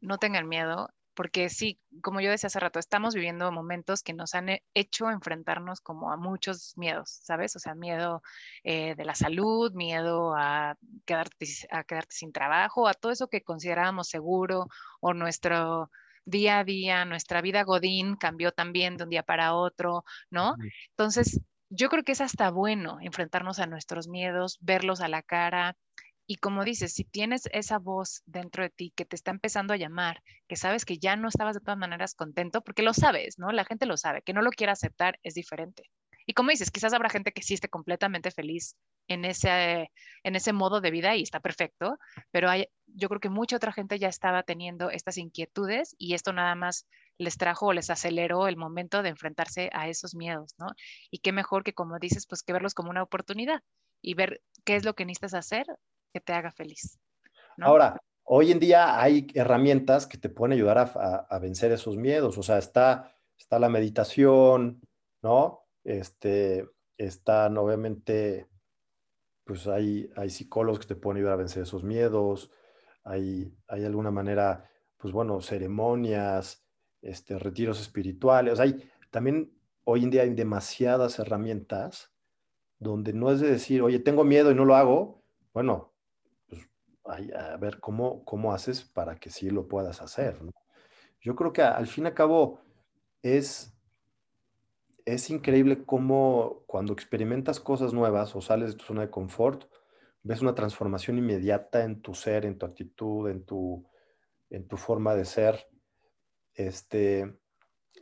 no 0.00 0.18
tengan 0.18 0.48
miedo, 0.48 0.88
porque 1.14 1.48
sí, 1.48 1.80
como 2.02 2.20
yo 2.20 2.30
decía 2.30 2.48
hace 2.48 2.60
rato, 2.60 2.78
estamos 2.78 3.14
viviendo 3.14 3.50
momentos 3.52 4.02
que 4.02 4.14
nos 4.14 4.34
han 4.34 4.48
hecho 4.74 5.10
enfrentarnos 5.10 5.80
como 5.80 6.12
a 6.12 6.16
muchos 6.16 6.74
miedos, 6.76 7.20
¿sabes? 7.22 7.54
O 7.56 7.58
sea, 7.58 7.74
miedo 7.74 8.22
eh, 8.64 8.94
de 8.94 9.04
la 9.04 9.14
salud, 9.14 9.72
miedo 9.74 10.34
a 10.36 10.76
quedarte, 11.04 11.46
a 11.70 11.84
quedarte 11.84 12.14
sin 12.14 12.32
trabajo, 12.32 12.88
a 12.88 12.94
todo 12.94 13.12
eso 13.12 13.28
que 13.28 13.42
considerábamos 13.42 14.08
seguro 14.08 14.68
o 15.00 15.14
nuestro 15.14 15.90
día 16.24 16.60
a 16.60 16.64
día, 16.64 17.04
nuestra 17.04 17.40
vida 17.42 17.64
Godín 17.64 18.16
cambió 18.16 18.52
también 18.52 18.96
de 18.96 19.04
un 19.04 19.10
día 19.10 19.22
para 19.22 19.54
otro, 19.54 20.04
¿no? 20.30 20.54
Entonces, 20.90 21.40
yo 21.68 21.88
creo 21.88 22.04
que 22.04 22.12
es 22.12 22.20
hasta 22.20 22.50
bueno 22.50 22.98
enfrentarnos 23.00 23.58
a 23.58 23.66
nuestros 23.66 24.08
miedos, 24.08 24.58
verlos 24.60 25.00
a 25.00 25.08
la 25.08 25.22
cara. 25.22 25.76
Y 26.26 26.36
como 26.36 26.64
dices, 26.64 26.92
si 26.92 27.04
tienes 27.04 27.48
esa 27.52 27.78
voz 27.78 28.22
dentro 28.26 28.62
de 28.62 28.70
ti 28.70 28.92
que 28.94 29.04
te 29.04 29.16
está 29.16 29.30
empezando 29.30 29.74
a 29.74 29.76
llamar, 29.76 30.22
que 30.48 30.56
sabes 30.56 30.84
que 30.84 30.98
ya 30.98 31.16
no 31.16 31.28
estabas 31.28 31.54
de 31.54 31.60
todas 31.60 31.78
maneras 31.78 32.14
contento, 32.14 32.62
porque 32.62 32.82
lo 32.82 32.94
sabes, 32.94 33.38
¿no? 33.38 33.50
La 33.52 33.64
gente 33.64 33.86
lo 33.86 33.96
sabe, 33.96 34.22
que 34.22 34.32
no 34.32 34.42
lo 34.42 34.50
quiera 34.50 34.72
aceptar 34.72 35.18
es 35.22 35.34
diferente. 35.34 35.90
Y 36.26 36.34
como 36.34 36.50
dices, 36.50 36.70
quizás 36.70 36.92
habrá 36.92 37.08
gente 37.10 37.32
que 37.32 37.42
sí 37.42 37.54
esté 37.54 37.68
completamente 37.68 38.30
feliz 38.30 38.76
en 39.08 39.24
ese, 39.24 39.90
en 40.22 40.36
ese 40.36 40.52
modo 40.52 40.80
de 40.80 40.90
vida 40.90 41.16
y 41.16 41.22
está 41.22 41.40
perfecto, 41.40 41.98
pero 42.30 42.48
hay, 42.48 42.68
yo 42.86 43.08
creo 43.08 43.20
que 43.20 43.28
mucha 43.28 43.56
otra 43.56 43.72
gente 43.72 43.98
ya 43.98 44.08
estaba 44.08 44.42
teniendo 44.42 44.90
estas 44.90 45.18
inquietudes 45.18 45.94
y 45.98 46.14
esto 46.14 46.32
nada 46.32 46.54
más 46.54 46.86
les 47.18 47.36
trajo 47.36 47.66
o 47.66 47.72
les 47.72 47.90
aceleró 47.90 48.46
el 48.46 48.56
momento 48.56 49.02
de 49.02 49.10
enfrentarse 49.10 49.70
a 49.72 49.88
esos 49.88 50.14
miedos, 50.14 50.54
¿no? 50.58 50.68
Y 51.10 51.18
qué 51.18 51.32
mejor 51.32 51.64
que, 51.64 51.74
como 51.74 51.98
dices, 51.98 52.26
pues 52.26 52.42
que 52.42 52.52
verlos 52.52 52.74
como 52.74 52.90
una 52.90 53.02
oportunidad 53.02 53.60
y 54.00 54.14
ver 54.14 54.40
qué 54.64 54.76
es 54.76 54.84
lo 54.84 54.94
que 54.94 55.04
necesitas 55.04 55.34
hacer 55.34 55.66
que 56.12 56.20
te 56.20 56.32
haga 56.32 56.50
feliz. 56.50 56.98
Ahora, 57.58 58.00
hoy 58.24 58.52
en 58.52 58.60
día 58.60 59.00
hay 59.00 59.26
herramientas 59.34 60.06
que 60.06 60.18
te 60.18 60.28
pueden 60.28 60.52
ayudar 60.52 60.78
a, 60.78 61.38
vencer 61.38 61.72
esos 61.72 61.96
miedos. 61.96 62.38
O 62.38 62.42
sea, 62.42 62.58
está, 62.58 63.16
está 63.38 63.58
la 63.58 63.68
meditación, 63.68 64.80
¿no? 65.22 65.66
Este, 65.84 66.68
están 66.96 67.56
obviamente, 67.58 68.48
pues 69.44 69.66
hay, 69.66 70.10
hay 70.16 70.30
psicólogos 70.30 70.80
que 70.80 70.86
te 70.86 70.96
pueden 70.96 71.18
ayudar 71.18 71.34
a 71.34 71.36
vencer 71.36 71.62
esos 71.64 71.84
miedos. 71.84 72.50
Hay, 73.04 73.54
hay 73.68 73.84
alguna 73.84 74.10
manera, 74.10 74.70
pues 74.96 75.12
bueno, 75.12 75.40
ceremonias, 75.40 76.64
este, 77.00 77.38
retiros 77.38 77.80
espirituales. 77.80 78.60
hay 78.60 78.88
también 79.10 79.52
hoy 79.84 80.04
en 80.04 80.10
día 80.10 80.22
hay 80.22 80.34
demasiadas 80.34 81.18
herramientas 81.18 82.12
donde 82.78 83.12
no 83.12 83.30
es 83.30 83.40
de 83.40 83.50
decir, 83.50 83.82
oye, 83.82 83.98
tengo 83.98 84.24
miedo 84.24 84.50
y 84.50 84.54
no 84.54 84.64
lo 84.64 84.74
hago. 84.74 85.22
Bueno, 85.52 85.91
a 87.04 87.56
ver 87.56 87.80
cómo, 87.80 88.24
cómo 88.24 88.52
haces 88.52 88.82
para 88.82 89.16
que 89.16 89.30
sí 89.30 89.50
lo 89.50 89.68
puedas 89.68 90.00
hacer. 90.00 90.38
Yo 91.20 91.36
creo 91.36 91.52
que 91.52 91.62
al 91.62 91.86
fin 91.86 92.04
y 92.04 92.06
al 92.08 92.14
cabo 92.14 92.60
es, 93.22 93.72
es 95.04 95.30
increíble 95.30 95.84
cómo 95.84 96.64
cuando 96.66 96.92
experimentas 96.92 97.60
cosas 97.60 97.92
nuevas 97.92 98.34
o 98.34 98.40
sales 98.40 98.72
de 98.72 98.78
tu 98.78 98.84
zona 98.84 99.02
de 99.02 99.10
confort, 99.10 99.64
ves 100.22 100.42
una 100.42 100.54
transformación 100.54 101.18
inmediata 101.18 101.84
en 101.84 102.02
tu 102.02 102.14
ser, 102.14 102.44
en 102.44 102.58
tu 102.58 102.66
actitud, 102.66 103.28
en 103.28 103.44
tu, 103.44 103.86
en 104.50 104.66
tu 104.66 104.76
forma 104.76 105.14
de 105.14 105.24
ser. 105.24 105.68
Este, 106.54 107.38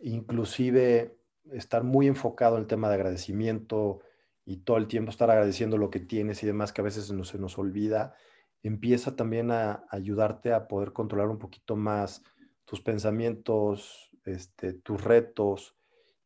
inclusive 0.00 1.18
estar 1.52 1.84
muy 1.84 2.06
enfocado 2.06 2.56
en 2.56 2.62
el 2.62 2.66
tema 2.66 2.88
de 2.88 2.94
agradecimiento 2.94 4.00
y 4.44 4.58
todo 4.58 4.78
el 4.78 4.88
tiempo 4.88 5.10
estar 5.10 5.30
agradeciendo 5.30 5.78
lo 5.78 5.90
que 5.90 6.00
tienes 6.00 6.42
y 6.42 6.46
demás 6.46 6.72
que 6.72 6.80
a 6.80 6.84
veces 6.84 7.10
no 7.12 7.24
se 7.24 7.38
nos 7.38 7.58
olvida 7.58 8.14
empieza 8.62 9.16
también 9.16 9.50
a 9.50 9.84
ayudarte 9.90 10.52
a 10.52 10.68
poder 10.68 10.92
controlar 10.92 11.28
un 11.28 11.38
poquito 11.38 11.76
más 11.76 12.22
tus 12.64 12.80
pensamientos, 12.80 14.10
este, 14.24 14.74
tus 14.74 15.02
retos, 15.02 15.76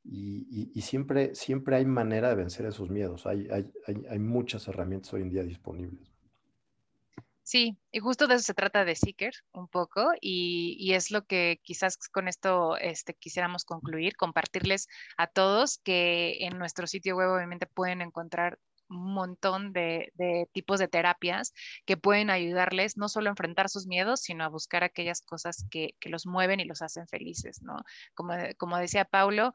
y, 0.06 0.82
siempre, 0.82 1.34
siempre 1.34 1.76
hay 1.76 1.86
manera 1.86 2.28
de 2.28 2.34
vencer 2.34 2.66
esos 2.66 2.90
miedos. 2.90 3.26
Hay, 3.26 3.48
hay, 3.86 4.18
muchas 4.18 4.68
herramientas 4.68 5.12
hoy 5.14 5.22
en 5.22 5.30
día 5.30 5.42
disponibles. 5.42 6.12
Sí, 7.42 7.78
y 7.90 7.98
justo 8.00 8.26
de 8.26 8.34
eso 8.34 8.44
se 8.44 8.54
trata 8.54 8.84
de 8.84 8.96
Seeker 8.96 9.34
un 9.52 9.68
poco 9.68 10.12
y, 10.20 10.92
es 10.92 11.10
lo 11.10 11.24
que 11.24 11.60
quizás 11.62 11.96
con 12.08 12.28
esto 12.28 12.76
este, 12.76 13.14
quisiéramos 13.14 13.64
concluir, 13.64 14.16
compartirles 14.16 14.88
a 15.16 15.26
todos 15.26 15.78
que 15.78 16.38
en 16.40 16.58
nuestro 16.58 16.86
sitio 16.86 17.16
web 17.16 17.30
obviamente 17.30 17.66
pueden 17.66 18.02
encontrar 18.02 18.58
montón 19.02 19.72
de, 19.72 20.12
tipos 20.52 20.78
de 20.78 20.88
terapias 20.88 21.52
que 21.84 21.96
pueden 21.96 22.30
ayudarles 22.30 22.96
no 22.96 23.08
solo 23.08 23.28
a 23.28 23.30
enfrentar 23.30 23.68
sus 23.68 23.86
miedos, 23.86 24.20
sino 24.20 24.44
a 24.44 24.48
buscar 24.48 24.84
aquellas 24.84 25.22
cosas 25.22 25.66
que, 25.70 25.94
los 26.04 26.26
mueven 26.26 26.60
y 26.60 26.64
los 26.64 26.82
hacen 26.82 27.08
felices, 27.08 27.62
¿no? 27.62 27.76
Como, 28.14 28.34
como 28.58 28.76
decía 28.78 29.04
Paulo, 29.04 29.52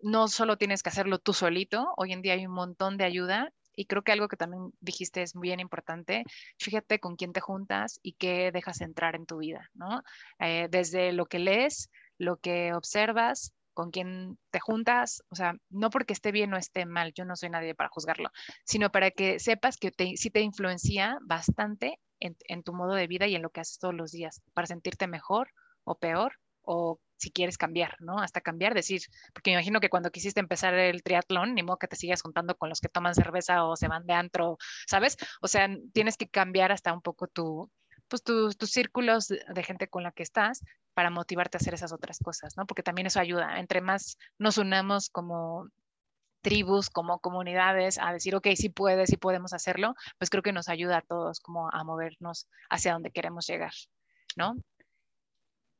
no 0.00 0.28
solo 0.28 0.58
tienes 0.58 0.82
que 0.82 0.90
hacerlo 0.90 1.18
tú 1.18 1.32
solito, 1.32 1.94
hoy 1.96 2.12
en 2.12 2.22
día 2.22 2.34
hay 2.34 2.46
un 2.46 2.54
montón 2.54 2.96
de 2.96 3.04
ayuda 3.04 3.52
y 3.74 3.86
creo 3.86 4.02
que 4.02 4.12
algo 4.12 4.28
que 4.28 4.36
también 4.36 4.72
dijiste 4.80 5.22
es 5.22 5.32
bien 5.34 5.60
importante, 5.60 6.24
fíjate 6.58 6.98
con 6.98 7.16
quién 7.16 7.32
te 7.32 7.40
juntas 7.40 8.00
y 8.02 8.14
qué 8.14 8.52
dejas 8.52 8.80
entrar 8.80 9.14
en 9.14 9.26
tu 9.26 9.38
vida, 9.38 9.70
¿no? 9.74 10.02
Eh, 10.38 10.68
desde 10.70 11.12
lo 11.12 11.26
que 11.26 11.38
lees, 11.38 11.90
lo 12.18 12.36
que 12.36 12.74
observas, 12.74 13.54
con 13.74 13.90
quién 13.90 14.38
te 14.50 14.60
juntas, 14.60 15.22
o 15.30 15.34
sea, 15.34 15.54
no 15.70 15.90
porque 15.90 16.12
esté 16.12 16.32
bien 16.32 16.52
o 16.54 16.56
esté 16.56 16.86
mal, 16.86 17.12
yo 17.14 17.24
no 17.24 17.36
soy 17.36 17.50
nadie 17.50 17.74
para 17.74 17.90
juzgarlo, 17.90 18.30
sino 18.64 18.90
para 18.90 19.10
que 19.10 19.38
sepas 19.38 19.76
que 19.76 19.90
te, 19.90 20.16
sí 20.16 20.30
te 20.30 20.40
influencia 20.40 21.18
bastante 21.22 21.98
en, 22.20 22.62
tu 22.62 22.72
modo 22.72 22.94
de 22.94 23.06
vida 23.06 23.26
y 23.26 23.34
en 23.34 23.42
lo 23.42 23.50
que 23.50 23.60
haces 23.60 23.78
todos 23.78 23.94
los 23.94 24.12
días, 24.12 24.42
para 24.54 24.66
sentirte 24.66 25.06
mejor 25.06 25.50
o 25.84 25.96
peor, 25.96 26.34
o 26.62 27.00
si 27.16 27.32
quieres 27.32 27.58
cambiar, 27.58 27.96
¿no? 28.00 28.18
Hasta 28.18 28.40
cambiar, 28.40 28.74
decir, 28.74 29.02
porque 29.32 29.50
me 29.50 29.54
imagino 29.54 29.80
que 29.80 29.88
cuando 29.88 30.10
quisiste 30.10 30.40
empezar 30.40 30.74
el 30.74 31.02
triatlón, 31.02 31.54
ni 31.54 31.62
modo 31.62 31.78
que 31.78 31.88
te 31.88 31.96
sigas 31.96 32.22
juntando 32.22 32.56
con 32.56 32.68
los 32.68 32.80
que 32.80 32.88
toman 32.88 33.14
cerveza 33.14 33.64
o 33.64 33.76
se 33.76 33.88
van 33.88 34.06
de 34.06 34.14
antro, 34.14 34.58
¿sabes? 34.86 35.16
O 35.40 35.48
sea, 35.48 35.68
tienes 35.92 36.16
que 36.16 36.28
cambiar 36.28 36.72
hasta 36.72 36.92
un 36.92 37.02
poco 37.02 37.26
tu, 37.26 37.70
pues 38.12 38.22
tus, 38.22 38.58
tus 38.58 38.70
círculos 38.70 39.28
de 39.28 39.62
gente 39.62 39.88
con 39.88 40.02
la 40.02 40.12
que 40.12 40.22
estás 40.22 40.62
para 40.92 41.08
motivarte 41.08 41.56
a 41.56 41.60
hacer 41.60 41.72
esas 41.72 41.94
otras 41.94 42.18
cosas, 42.18 42.58
¿no? 42.58 42.66
Porque 42.66 42.82
también 42.82 43.06
eso 43.06 43.18
ayuda. 43.18 43.58
Entre 43.58 43.80
más 43.80 44.18
nos 44.36 44.58
unamos 44.58 45.08
como 45.08 45.70
tribus, 46.42 46.90
como 46.90 47.20
comunidades, 47.20 47.96
a 47.96 48.12
decir, 48.12 48.34
ok, 48.34 48.48
sí 48.54 48.68
puedes, 48.68 49.08
sí 49.08 49.16
podemos 49.16 49.54
hacerlo, 49.54 49.94
pues 50.18 50.28
creo 50.28 50.42
que 50.42 50.52
nos 50.52 50.68
ayuda 50.68 50.98
a 50.98 51.00
todos 51.00 51.40
como 51.40 51.70
a 51.72 51.84
movernos 51.84 52.48
hacia 52.68 52.92
donde 52.92 53.12
queremos 53.12 53.46
llegar, 53.46 53.72
¿no? 54.36 54.56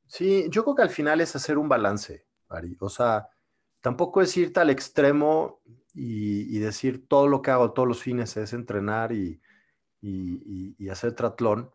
Sí, 0.07 0.47
yo 0.49 0.63
creo 0.63 0.75
que 0.75 0.81
al 0.81 0.89
final 0.89 1.21
es 1.21 1.35
hacer 1.35 1.59
un 1.59 1.69
balance, 1.69 2.25
Ari. 2.49 2.75
O 2.79 2.89
sea, 2.89 3.29
tampoco 3.79 4.23
es 4.23 4.35
irte 4.35 4.59
al 4.59 4.71
extremo 4.71 5.61
y, 5.93 6.57
decir 6.57 7.07
todo 7.07 7.27
lo 7.27 7.43
que 7.43 7.51
hago 7.51 7.73
todos 7.73 7.87
los 7.87 8.01
fines 8.01 8.35
es 8.37 8.53
entrenar 8.53 9.11
y, 9.11 9.39
y 10.01 10.89
hacer 10.89 11.13
tratlón. 11.13 11.69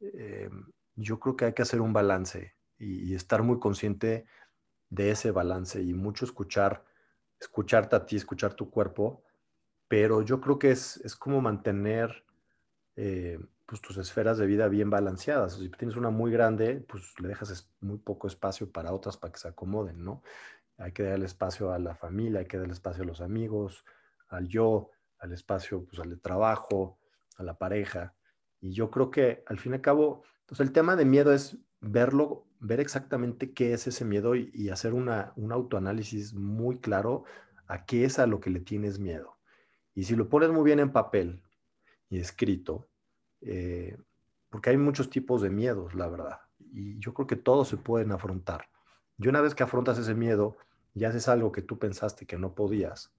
Eh, 0.00 0.50
yo 0.96 1.18
creo 1.20 1.36
que 1.36 1.46
hay 1.46 1.52
que 1.52 1.62
hacer 1.62 1.80
un 1.80 1.92
balance 1.92 2.54
y, 2.78 3.14
estar 3.14 3.42
muy 3.42 3.58
consciente 3.58 4.26
de 4.90 5.10
ese 5.10 5.30
balance 5.30 5.82
y 5.82 5.94
mucho 5.94 6.24
escuchar, 6.24 6.84
escucharte 7.40 7.96
a 7.96 8.06
ti, 8.06 8.16
escuchar 8.16 8.54
tu 8.54 8.70
cuerpo, 8.70 9.22
pero 9.88 10.22
yo 10.22 10.40
creo 10.40 10.58
que 10.58 10.70
es, 10.70 10.98
es 10.98 11.16
como 11.16 11.40
mantener 11.40 12.24
eh, 12.96 13.38
pues 13.66 13.80
tus 13.80 13.98
esferas 13.98 14.38
de 14.38 14.46
vida 14.46 14.66
bien 14.68 14.90
balanceadas. 14.90 15.54
Si 15.54 15.68
tienes 15.70 15.96
una 15.96 16.10
muy 16.10 16.32
grande, 16.32 16.80
pues 16.88 17.14
le 17.20 17.28
dejas 17.28 17.70
muy 17.80 17.98
poco 17.98 18.26
espacio 18.26 18.70
para 18.72 18.92
otras 18.92 19.16
para 19.16 19.32
que 19.32 19.38
se 19.38 19.48
acomoden, 19.48 20.02
¿no? 20.02 20.22
Hay 20.78 20.92
que 20.92 21.02
darle 21.02 21.26
espacio 21.26 21.72
a 21.72 21.78
la 21.78 21.94
familia, 21.94 22.40
hay 22.40 22.46
que 22.46 22.56
darle 22.56 22.72
espacio 22.72 23.02
a 23.02 23.06
los 23.06 23.20
amigos, 23.20 23.84
al 24.28 24.48
yo, 24.48 24.90
al 25.18 25.32
espacio, 25.32 25.84
pues 25.84 26.00
al 26.00 26.18
trabajo, 26.20 26.98
a 27.36 27.42
la 27.42 27.58
pareja. 27.58 28.14
Y 28.60 28.72
yo 28.72 28.90
creo 28.90 29.10
que 29.10 29.42
al 29.46 29.58
fin 29.58 29.72
y 29.72 29.74
al 29.76 29.80
cabo, 29.80 30.22
pues 30.46 30.60
el 30.60 30.72
tema 30.72 30.96
de 30.96 31.04
miedo 31.04 31.32
es 31.32 31.58
verlo, 31.80 32.46
ver 32.60 32.80
exactamente 32.80 33.52
qué 33.52 33.72
es 33.72 33.86
ese 33.86 34.04
miedo 34.04 34.34
y, 34.34 34.68
hacer 34.70 34.94
una, 34.94 35.32
un 35.36 35.52
autoanálisis 35.52 36.34
muy 36.34 36.78
claro 36.78 37.24
a 37.66 37.84
qué 37.84 38.04
es 38.04 38.18
a 38.18 38.26
lo 38.26 38.40
que 38.40 38.50
le 38.50 38.60
tienes 38.60 38.98
miedo. 38.98 39.38
Y 39.94 40.04
si 40.04 40.16
lo 40.16 40.28
pones 40.28 40.50
muy 40.50 40.64
bien 40.64 40.80
en 40.80 40.92
papel 40.92 41.42
y 42.08 42.18
escrito, 42.18 42.88
eh, 43.40 43.96
porque 44.48 44.70
hay 44.70 44.76
muchos 44.76 45.10
tipos 45.10 45.42
de 45.42 45.50
miedos, 45.50 45.94
la 45.94 46.08
verdad, 46.08 46.40
y 46.72 46.98
yo 46.98 47.14
creo 47.14 47.26
que 47.26 47.36
todos 47.36 47.68
se 47.68 47.76
pueden 47.76 48.12
afrontar. 48.12 48.68
Y 49.18 49.28
una 49.28 49.40
vez 49.40 49.54
que 49.54 49.62
afrontas 49.62 49.98
ese 49.98 50.14
miedo, 50.14 50.56
ya 50.94 51.08
haces 51.08 51.28
algo 51.28 51.52
que 51.52 51.62
tú 51.62 51.78
pensaste 51.78 52.26
que 52.26 52.38
no 52.38 52.54
podías, 52.54 53.12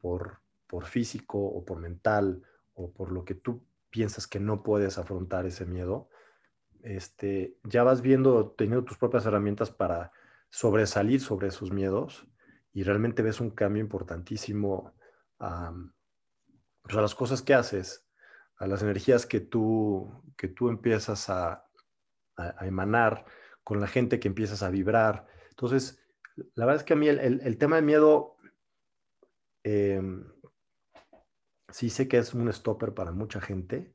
por, 0.00 0.40
por 0.66 0.84
físico 0.86 1.38
o 1.38 1.64
por 1.64 1.78
mental 1.78 2.42
o 2.74 2.92
por 2.92 3.12
lo 3.12 3.24
que 3.24 3.34
tú 3.34 3.62
piensas 3.90 4.26
que 4.26 4.40
no 4.40 4.62
puedes 4.62 4.98
afrontar 4.98 5.46
ese 5.46 5.66
miedo, 5.66 6.08
este, 6.82 7.58
ya 7.64 7.82
vas 7.82 8.00
viendo, 8.00 8.52
teniendo 8.52 8.84
tus 8.84 8.96
propias 8.96 9.26
herramientas 9.26 9.70
para 9.70 10.12
sobresalir 10.48 11.20
sobre 11.20 11.48
esos 11.48 11.70
miedos 11.70 12.26
y 12.72 12.82
realmente 12.82 13.22
ves 13.22 13.40
un 13.40 13.50
cambio 13.50 13.82
importantísimo 13.82 14.94
a, 15.38 15.72
pues, 16.82 16.96
a 16.96 17.02
las 17.02 17.14
cosas 17.14 17.42
que 17.42 17.54
haces, 17.54 18.06
a 18.56 18.66
las 18.66 18.82
energías 18.82 19.26
que 19.26 19.40
tú, 19.40 20.22
que 20.36 20.48
tú 20.48 20.68
empiezas 20.68 21.28
a, 21.30 21.66
emanar, 22.62 23.26
con 23.62 23.80
la 23.80 23.86
gente 23.86 24.18
que 24.18 24.28
empiezas 24.28 24.62
a 24.62 24.70
vibrar. 24.70 25.26
Entonces, 25.50 26.02
la 26.54 26.64
verdad 26.64 26.80
es 26.80 26.86
que 26.86 26.94
a 26.94 26.96
mí 26.96 27.06
el, 27.06 27.58
tema 27.58 27.76
del 27.76 27.84
miedo, 27.84 28.36
em, 29.62 30.24
sí 31.72 31.90
sé 31.90 32.08
que 32.08 32.18
es 32.18 32.34
un 32.34 32.52
stopper 32.52 32.94
para 32.94 33.12
mucha 33.12 33.40
gente, 33.40 33.92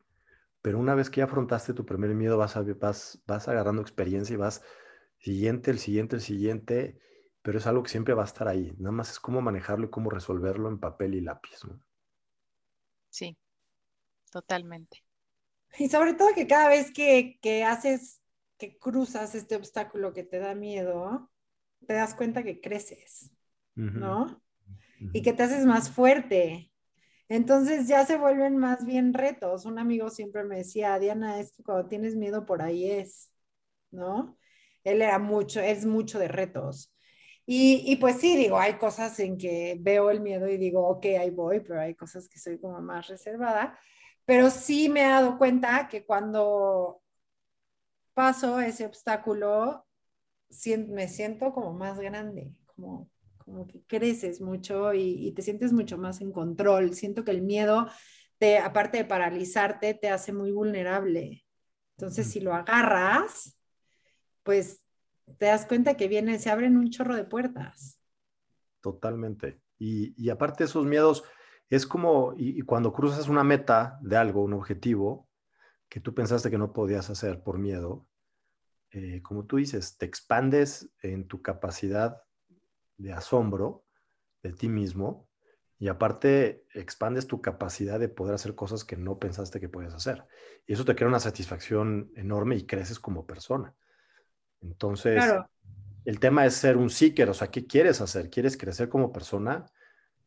pero 0.61 0.79
una 0.79 0.95
vez 0.95 1.09
que 1.09 1.19
ya 1.19 1.25
afrontaste 1.25 1.73
tu 1.73 1.85
primer 1.85 2.13
miedo, 2.15 2.37
vas, 2.37 2.55
vas, 2.79 3.23
vas 3.27 3.47
agarrando 3.47 3.81
experiencia 3.81 4.33
y 4.33 4.37
vas 4.37 4.63
siguiente, 5.19 5.71
el 5.71 5.79
siguiente, 5.79 6.15
el 6.17 6.21
siguiente, 6.21 6.99
pero 7.41 7.57
es 7.59 7.67
algo 7.67 7.83
que 7.83 7.89
siempre 7.89 8.13
va 8.13 8.23
a 8.23 8.25
estar 8.25 8.47
ahí. 8.47 8.73
Nada 8.79 8.91
más 8.91 9.11
es 9.11 9.19
cómo 9.19 9.41
manejarlo 9.41 9.87
y 9.87 9.89
cómo 9.89 10.09
resolverlo 10.09 10.69
en 10.69 10.79
papel 10.79 11.15
y 11.15 11.21
lápiz. 11.21 11.59
Sí, 13.09 13.37
totalmente. 14.31 15.03
Y 15.77 15.89
sobre 15.89 16.13
todo 16.13 16.29
que 16.35 16.47
cada 16.47 16.69
vez 16.69 16.91
que, 16.91 17.39
que 17.41 17.63
haces, 17.63 18.21
que 18.57 18.77
cruzas 18.77 19.35
este 19.35 19.55
obstáculo 19.55 20.13
que 20.13 20.23
te 20.23 20.39
da 20.39 20.55
miedo, 20.55 21.31
te 21.87 21.93
das 21.93 22.15
cuenta 22.15 22.43
que 22.43 22.61
creces, 22.61 23.31
¿no? 23.75 24.41
Y 25.13 25.21
que 25.21 25.33
te 25.33 25.43
haces 25.43 25.65
más 25.65 25.91
fuerte, 25.91 26.71
entonces 27.29 27.87
ya 27.87 28.05
se 28.05 28.17
vuelven 28.17 28.57
más 28.57 28.85
bien 28.85 29.13
retos. 29.13 29.65
Un 29.65 29.79
amigo 29.79 30.09
siempre 30.09 30.43
me 30.43 30.57
decía, 30.57 30.99
Diana, 30.99 31.39
esto 31.39 31.63
cuando 31.63 31.87
tienes 31.87 32.15
miedo 32.15 32.45
por 32.45 32.61
ahí 32.61 32.89
es, 32.91 33.31
¿no? 33.91 34.37
Él 34.83 35.01
era 35.01 35.19
mucho, 35.19 35.61
es 35.61 35.85
mucho 35.85 36.19
de 36.19 36.27
retos. 36.27 36.91
Y, 37.47 37.95
pues 37.97 38.19
sí, 38.19 38.35
digo, 38.35 38.57
hay 38.57 38.75
cosas 38.77 39.19
en 39.19 39.37
que 39.37 39.77
veo 39.79 40.09
el 40.09 40.19
miedo 40.21 40.47
y 40.49 40.57
digo, 40.57 40.87
ok, 40.87 41.05
ahí 41.19 41.29
voy, 41.29 41.59
pero 41.59 41.79
hay 41.79 41.93
cosas 41.95 42.27
que 42.27 42.39
soy 42.39 42.59
como 42.59 42.81
más 42.81 43.07
reservada. 43.07 43.79
Pero 44.25 44.49
sí 44.49 44.89
me 44.89 45.01
he 45.03 45.07
dado 45.09 45.37
cuenta 45.37 45.87
que 45.87 46.05
cuando 46.05 47.03
paso 48.13 48.59
ese 48.59 48.85
obstáculo, 48.85 49.85
me 50.87 51.07
siento 51.07 51.53
como 51.53 51.73
más 51.73 51.99
grande, 51.99 52.53
como, 52.65 53.09
como 53.45 53.67
que 53.67 53.81
creces 53.83 54.41
mucho 54.41 54.93
y, 54.93 55.27
y 55.27 55.31
te 55.31 55.41
sientes 55.41 55.71
mucho 55.71 55.97
más 55.97 56.19
en 56.21 56.31
control. 56.31 56.93
Siento 56.93 57.23
que 57.23 57.31
el 57.31 57.41
miedo, 57.41 57.87
te, 58.37 58.57
aparte 58.57 58.97
de 58.97 59.05
paralizarte, 59.05 59.93
te 59.93 60.09
hace 60.09 60.33
muy 60.33 60.51
vulnerable. 60.51 61.45
Entonces, 61.97 62.27
si 62.27 62.41
lo 62.41 62.53
agarras, 62.53 63.57
pues 64.43 64.81
te 65.37 65.45
das 65.45 65.65
cuenta 65.65 65.95
que 65.95 66.07
viene, 66.07 66.39
se 66.39 66.49
abren 66.49 66.77
un 66.77 66.89
chorro 66.89 67.15
de 67.15 67.23
puertas. 67.23 67.99
Totalmente. 68.81 69.61
Y, 69.77 70.13
y 70.21 70.29
aparte 70.29 70.63
de 70.63 70.69
esos 70.69 70.85
miedos, 70.85 71.23
es 71.69 71.85
como 71.87 72.33
y, 72.37 72.61
cuando 72.61 72.93
cruzas 72.93 73.27
una 73.27 73.43
meta 73.43 73.97
de 74.01 74.17
algo, 74.17 74.43
un 74.43 74.53
objetivo, 74.53 75.29
que 75.89 75.99
tú 75.99 76.13
pensaste 76.13 76.49
que 76.49 76.57
no 76.57 76.73
podías 76.73 77.09
hacer 77.09 77.41
por 77.43 77.57
miedo, 77.57 78.07
eh, 78.91 79.21
como 79.21 79.45
tú 79.45 79.57
dices, 79.57 79.97
te 79.97 80.05
expandes 80.05 80.91
en 81.01 81.27
tu 81.27 81.41
capacidad 81.41 82.21
de 82.97 83.13
asombro 83.13 83.83
de 84.43 84.53
ti 84.53 84.69
mismo 84.69 85.27
y 85.77 85.89
aparte 85.89 86.65
expandes 86.73 87.27
tu 87.27 87.41
capacidad 87.41 87.99
de 87.99 88.09
poder 88.09 88.35
hacer 88.35 88.55
cosas 88.55 88.85
que 88.85 88.95
no 88.95 89.19
pensaste 89.19 89.59
que 89.59 89.69
podías 89.69 89.93
hacer. 89.93 90.25
Y 90.65 90.73
eso 90.73 90.85
te 90.85 90.95
crea 90.95 91.09
una 91.09 91.19
satisfacción 91.19 92.11
enorme 92.15 92.55
y 92.55 92.65
creces 92.65 92.99
como 92.99 93.25
persona. 93.25 93.73
Entonces, 94.61 95.23
el 96.05 96.19
tema 96.19 96.45
es 96.45 96.53
ser 96.55 96.77
un 96.77 96.89
seeker, 96.89 97.29
o 97.29 97.33
sea, 97.33 97.51
¿qué 97.51 97.67
quieres 97.67 97.99
hacer? 97.99 98.29
¿Quieres 98.29 98.57
crecer 98.57 98.87
como 98.87 99.11
persona? 99.11 99.65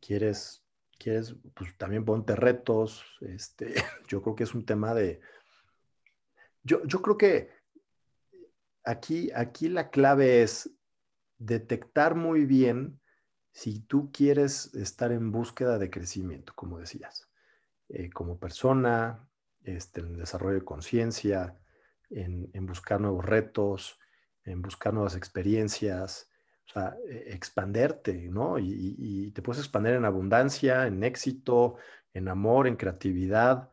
¿Quieres, 0.01 0.65
quieres, 0.99 1.35
pues 1.55 1.77
también 1.79 2.05
ponte 2.05 2.37
retos? 2.37 3.05
Este, 3.23 3.75
yo 4.09 4.23
creo 4.23 4.37
que 4.37 4.45
es 4.45 4.55
un 4.55 4.67
tema 4.67 4.95
de... 4.95 5.21
Yo, 6.63 6.85
yo 6.85 7.01
creo 7.01 7.17
que 7.17 7.51
aquí, 8.85 9.31
aquí 9.35 9.69
la 9.69 9.89
clave 9.89 10.43
es 10.43 10.71
detectar 11.39 12.15
muy 12.15 12.45
bien 12.45 13.01
si 13.51 13.81
tú 13.81 14.11
quieres 14.13 14.75
estar 14.75 15.11
en 15.13 15.33
búsqueda 15.33 15.79
de 15.79 15.91
crecimiento, 15.91 16.53
como 16.55 16.79
decías, 16.79 17.29
eh, 17.89 18.11
como 18.11 18.39
persona, 18.39 19.29
este, 19.63 20.01
en 20.01 20.17
desarrollo 20.17 20.55
de 20.61 20.65
conciencia, 20.65 21.59
en, 22.11 22.67
buscar 22.67 23.01
nuevos 23.01 23.25
retos, 23.25 23.99
en 24.45 24.63
buscar 24.63 24.95
nuevas 24.95 25.17
experiencias, 25.17 26.31
o 26.69 26.73
sea, 26.73 26.97
e, 27.09 27.35
expanderte, 27.35 28.29
¿no? 28.31 28.59
Y, 28.59 29.31
te 29.33 29.43
puedes 29.43 29.61
expandir 29.61 29.95
en 29.95 30.05
abundancia, 30.05 30.87
en 30.87 31.03
éxito, 31.05 31.77
en 32.13 32.29
amor, 32.29 32.67
en 32.67 32.77
creatividad, 32.77 33.71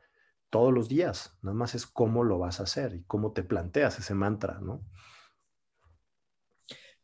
todos 0.49 0.73
los 0.73 0.89
días. 0.89 1.38
Nada 1.41 1.56
más 1.56 1.75
es 1.75 1.86
cómo 1.86 2.23
lo 2.23 2.39
vas 2.39 2.60
a 2.60 2.63
hacer 2.63 2.95
y 2.95 3.04
cómo 3.04 3.34
te 3.34 3.43
planteas 3.43 3.99
ese 3.99 4.13
mantra, 4.13 4.60
¿no? 4.62 4.84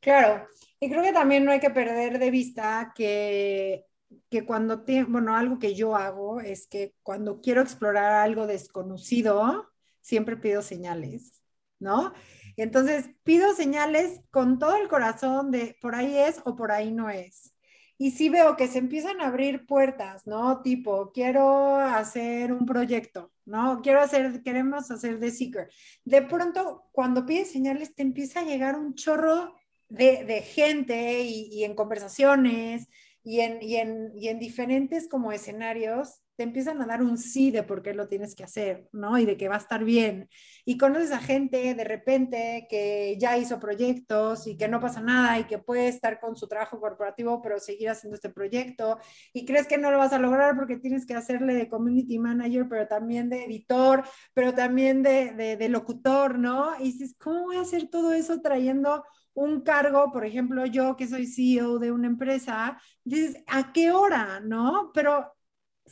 Claro, 0.01 0.47
y 0.79 0.89
creo 0.89 1.03
que 1.03 1.13
también 1.13 1.45
no 1.45 1.51
hay 1.51 1.59
que 1.59 1.69
perder 1.69 2.17
de 2.19 2.31
vista 2.31 2.91
que, 2.95 3.85
que 4.29 4.45
cuando, 4.45 4.83
te, 4.83 5.03
bueno, 5.03 5.35
algo 5.35 5.59
que 5.59 5.75
yo 5.75 5.95
hago 5.95 6.41
es 6.41 6.67
que 6.67 6.95
cuando 7.03 7.39
quiero 7.39 7.61
explorar 7.61 8.13
algo 8.13 8.47
desconocido, 8.47 9.69
siempre 10.01 10.37
pido 10.37 10.61
señales, 10.61 11.41
¿no? 11.79 12.13
entonces 12.57 13.09
pido 13.23 13.53
señales 13.55 14.21
con 14.29 14.59
todo 14.59 14.75
el 14.75 14.87
corazón 14.87 15.51
de 15.51 15.77
por 15.81 15.95
ahí 15.95 16.17
es 16.17 16.41
o 16.45 16.55
por 16.55 16.71
ahí 16.71 16.91
no 16.91 17.09
es. 17.09 17.55
Y 17.97 18.11
si 18.11 18.29
veo 18.29 18.55
que 18.57 18.67
se 18.67 18.79
empiezan 18.79 19.21
a 19.21 19.27
abrir 19.27 19.67
puertas, 19.67 20.25
¿no? 20.25 20.61
Tipo, 20.63 21.11
quiero 21.11 21.75
hacer 21.77 22.51
un 22.51 22.65
proyecto, 22.65 23.31
¿no? 23.45 23.81
Quiero 23.83 24.01
hacer, 24.01 24.41
queremos 24.43 24.89
hacer 24.89 25.19
de 25.19 25.29
Seeker. 25.31 25.69
De 26.03 26.23
pronto, 26.23 26.89
cuando 26.91 27.25
pides 27.27 27.51
señales, 27.51 27.93
te 27.93 28.01
empieza 28.01 28.39
a 28.39 28.43
llegar 28.43 28.75
un 28.75 28.95
chorro 28.95 29.55
de, 29.91 30.41
gente 30.41 31.21
y, 31.21 31.63
en 31.63 31.75
conversaciones 31.75 32.87
y 33.23 33.41
en, 33.41 33.61
y 33.61 33.75
en, 33.75 34.11
y 34.15 34.29
en 34.29 34.39
diferentes 34.39 35.07
como 35.09 35.31
escenarios 35.31 36.20
te 36.35 36.43
empiezan 36.43 36.81
a 36.81 36.85
dar 36.85 37.01
un 37.03 37.17
sí 37.17 37.51
de 37.51 37.63
por 37.63 37.81
qué 37.81 37.93
lo 37.93 38.07
tienes 38.07 38.35
que 38.35 38.43
hacer, 38.43 38.87
¿no? 38.91 39.17
Y 39.17 39.25
de 39.25 39.37
que 39.37 39.47
va 39.47 39.55
a 39.55 39.59
estar 39.59 39.83
bien. 39.83 40.29
Y 40.65 40.77
conoces 40.77 41.11
a 41.11 41.19
gente 41.19 41.75
de 41.75 41.83
repente 41.83 42.67
que 42.69 43.17
ya 43.19 43.37
hizo 43.37 43.59
proyectos 43.59 44.47
y 44.47 44.57
que 44.57 44.67
no 44.67 44.79
pasa 44.79 45.01
nada 45.01 45.39
y 45.39 45.45
que 45.45 45.59
puede 45.59 45.87
estar 45.87 46.19
con 46.19 46.35
su 46.35 46.47
trabajo 46.47 46.79
corporativo 46.79 47.41
pero 47.41 47.59
seguir 47.59 47.89
haciendo 47.89 48.15
este 48.15 48.29
proyecto 48.29 48.97
y 49.33 49.45
crees 49.45 49.67
que 49.67 49.77
no 49.77 49.91
lo 49.91 49.97
vas 49.97 50.13
a 50.13 50.19
lograr 50.19 50.55
porque 50.55 50.77
tienes 50.77 51.05
que 51.05 51.13
hacerle 51.15 51.53
de 51.53 51.67
community 51.69 52.19
manager, 52.19 52.67
pero 52.69 52.87
también 52.87 53.29
de 53.29 53.45
editor, 53.45 54.03
pero 54.33 54.53
también 54.53 55.03
de, 55.03 55.31
de, 55.33 55.57
de 55.57 55.69
locutor, 55.69 56.39
¿no? 56.39 56.75
Y 56.79 56.91
dices, 56.93 57.15
¿cómo 57.19 57.43
voy 57.43 57.57
a 57.57 57.61
hacer 57.61 57.89
todo 57.89 58.13
eso 58.13 58.41
trayendo 58.41 59.03
un 59.33 59.61
cargo, 59.61 60.11
por 60.11 60.25
ejemplo, 60.25 60.65
yo 60.65 60.95
que 60.97 61.07
soy 61.07 61.25
CEO 61.27 61.79
de 61.79 61.91
una 61.91 62.07
empresa, 62.07 62.77
dices, 63.03 63.43
¿a 63.47 63.71
qué 63.71 63.91
hora? 63.91 64.39
¿No? 64.41 64.91
Pero 64.93 65.31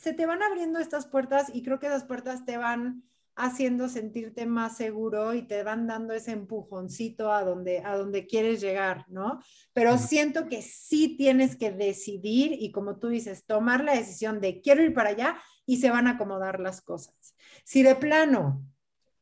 se 0.00 0.14
te 0.14 0.24
van 0.24 0.42
abriendo 0.42 0.78
estas 0.78 1.06
puertas 1.06 1.50
y 1.54 1.62
creo 1.62 1.78
que 1.78 1.86
esas 1.86 2.04
puertas 2.04 2.46
te 2.46 2.56
van 2.56 3.04
haciendo 3.36 3.88
sentirte 3.88 4.46
más 4.46 4.76
seguro 4.76 5.34
y 5.34 5.42
te 5.42 5.62
van 5.62 5.86
dando 5.86 6.14
ese 6.14 6.32
empujoncito 6.32 7.32
a 7.32 7.44
donde, 7.44 7.80
a 7.80 7.96
donde 7.96 8.26
quieres 8.26 8.62
llegar, 8.62 9.04
¿no? 9.08 9.40
Pero 9.74 9.98
siento 9.98 10.48
que 10.48 10.62
sí 10.62 11.16
tienes 11.16 11.54
que 11.54 11.70
decidir 11.70 12.52
y 12.58 12.72
como 12.72 12.98
tú 12.98 13.08
dices, 13.08 13.44
tomar 13.44 13.84
la 13.84 13.94
decisión 13.94 14.40
de 14.40 14.62
quiero 14.62 14.82
ir 14.82 14.94
para 14.94 15.10
allá 15.10 15.38
y 15.66 15.76
se 15.76 15.90
van 15.90 16.06
a 16.06 16.12
acomodar 16.12 16.60
las 16.60 16.80
cosas. 16.80 17.36
Si 17.64 17.82
de 17.82 17.94
plano 17.94 18.64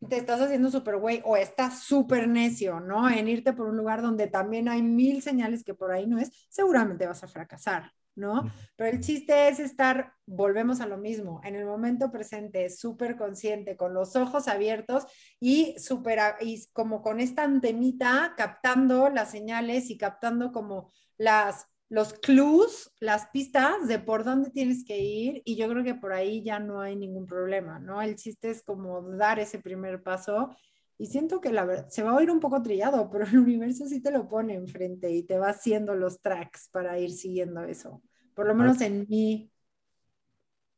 te 0.08 0.16
estás 0.16 0.40
haciendo 0.40 0.70
súper 0.70 0.96
güey 0.96 1.22
o 1.24 1.36
estás 1.36 1.80
súper 1.80 2.28
necio, 2.28 2.78
¿no? 2.78 3.10
En 3.10 3.26
irte 3.26 3.52
por 3.52 3.66
un 3.66 3.76
lugar 3.76 4.00
donde 4.00 4.28
también 4.28 4.68
hay 4.68 4.82
mil 4.82 5.22
señales 5.22 5.64
que 5.64 5.74
por 5.74 5.90
ahí 5.90 6.06
no 6.06 6.18
es, 6.18 6.30
seguramente 6.48 7.06
vas 7.06 7.24
a 7.24 7.28
fracasar, 7.28 7.92
¿no? 8.18 8.50
Pero 8.76 8.90
el 8.90 9.00
chiste 9.00 9.48
es 9.48 9.60
estar, 9.60 10.12
volvemos 10.26 10.80
a 10.80 10.86
lo 10.86 10.98
mismo, 10.98 11.40
en 11.44 11.54
el 11.54 11.64
momento 11.64 12.10
presente, 12.10 12.68
súper 12.68 13.16
consciente, 13.16 13.76
con 13.76 13.94
los 13.94 14.16
ojos 14.16 14.48
abiertos 14.48 15.04
y 15.40 15.78
súper, 15.78 16.20
y 16.40 16.66
como 16.72 17.00
con 17.00 17.20
esta 17.20 17.44
antenita 17.44 18.34
captando 18.36 19.08
las 19.08 19.30
señales 19.30 19.88
y 19.90 19.96
captando 19.96 20.52
como 20.52 20.92
las 21.16 21.66
los 21.90 22.12
clues, 22.12 22.90
las 23.00 23.28
pistas 23.28 23.88
de 23.88 23.98
por 23.98 24.22
dónde 24.22 24.50
tienes 24.50 24.84
que 24.84 24.98
ir 24.98 25.42
y 25.44 25.56
yo 25.56 25.68
creo 25.68 25.82
que 25.82 25.94
por 25.94 26.12
ahí 26.12 26.42
ya 26.42 26.58
no 26.58 26.80
hay 26.80 26.96
ningún 26.96 27.26
problema, 27.26 27.78
¿no? 27.78 28.02
El 28.02 28.16
chiste 28.16 28.50
es 28.50 28.62
como 28.62 29.00
dar 29.16 29.38
ese 29.38 29.58
primer 29.58 30.02
paso 30.02 30.54
y 30.98 31.06
siento 31.06 31.40
que 31.40 31.52
la 31.52 31.64
verdad 31.64 31.88
se 31.88 32.02
va 32.02 32.10
a 32.10 32.16
oír 32.16 32.30
un 32.30 32.40
poco 32.40 32.60
trillado, 32.60 33.08
pero 33.10 33.24
el 33.24 33.38
universo 33.38 33.86
sí 33.86 34.02
te 34.02 34.10
lo 34.10 34.28
pone 34.28 34.54
enfrente 34.54 35.10
y 35.10 35.22
te 35.22 35.38
va 35.38 35.50
haciendo 35.50 35.94
los 35.94 36.20
tracks 36.20 36.68
para 36.70 36.98
ir 36.98 37.12
siguiendo 37.12 37.62
eso, 37.62 38.02
por 38.34 38.46
lo 38.46 38.54
menos 38.54 38.80
en 38.80 39.06
mí. 39.08 39.50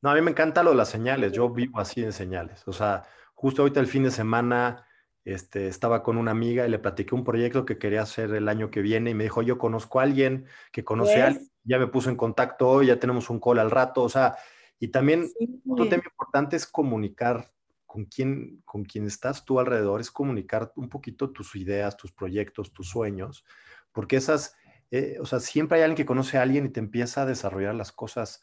No, 0.03 0.11
a 0.11 0.15
mí 0.15 0.21
me 0.21 0.31
encanta 0.31 0.63
lo 0.63 0.71
de 0.71 0.77
las 0.77 0.89
señales, 0.89 1.33
yo 1.33 1.51
vivo 1.51 1.81
así 1.81 2.03
de 2.03 2.13
señales, 2.13 2.63
o 2.69 2.73
sea, 2.73 3.05
justo 3.35 3.63
ahorita 3.63 3.81
el 3.81 3.87
fin 3.87 4.05
de 4.05 4.11
semana 4.11 4.87
este, 5.25 5.69
estaba 5.69 6.03
con 6.03 6.19
una 6.19 6.31
amiga 6.31 6.67
y 6.67 6.71
le 6.71 6.79
platiqué 6.79 7.15
un 7.15 7.25
proyecto 7.25 7.65
que 7.65 7.79
quería 7.79 8.03
hacer 8.03 8.35
el 8.35 8.49
año 8.49 8.71
que 8.71 8.83
viene 8.83 9.11
y 9.11 9.15
me 9.15 9.25
dijo, 9.25 9.43
yo 9.43 9.59
conozco 9.59 10.01
a 10.01 10.03
alguien 10.03 10.47
que 10.73 10.85
conoce 10.85 11.23
a 11.23 11.29
alguien, 11.29 11.51
ya 11.65 11.79
me 11.79 11.87
puso 11.87 12.11
en 12.11 12.17
contacto 12.17 12.69
hoy, 12.69 12.87
ya 12.87 12.99
tenemos 12.99 13.31
un 13.31 13.41
call 13.41 13.59
al 13.59 13.71
rato, 13.71 14.03
o 14.03 14.09
sea, 14.09 14.37
y 14.79 14.89
también 14.89 15.31
otro 15.69 15.89
tema 15.89 16.03
importante 16.05 16.57
es 16.57 16.67
comunicar 16.67 17.51
con 17.90 18.05
quién, 18.05 18.62
con 18.64 18.85
quién 18.85 19.05
estás 19.05 19.44
tú 19.44 19.59
alrededor, 19.59 20.00
es 20.00 20.12
comunicar 20.12 20.72
un 20.76 20.88
poquito 20.88 21.33
tus 21.33 21.57
ideas, 21.57 21.96
tus 21.96 22.12
proyectos, 22.12 22.72
tus 22.72 22.88
sueños, 22.88 23.44
porque 23.90 24.14
esas, 24.14 24.55
eh, 24.92 25.16
o 25.20 25.26
sea, 25.26 25.40
siempre 25.40 25.79
hay 25.79 25.83
alguien 25.83 25.96
que 25.96 26.07
conoce 26.07 26.38
a 26.38 26.42
alguien 26.42 26.66
y 26.66 26.68
te 26.68 26.79
empieza 26.79 27.22
a 27.22 27.26
desarrollar 27.26 27.74
las 27.74 27.90
cosas 27.90 28.42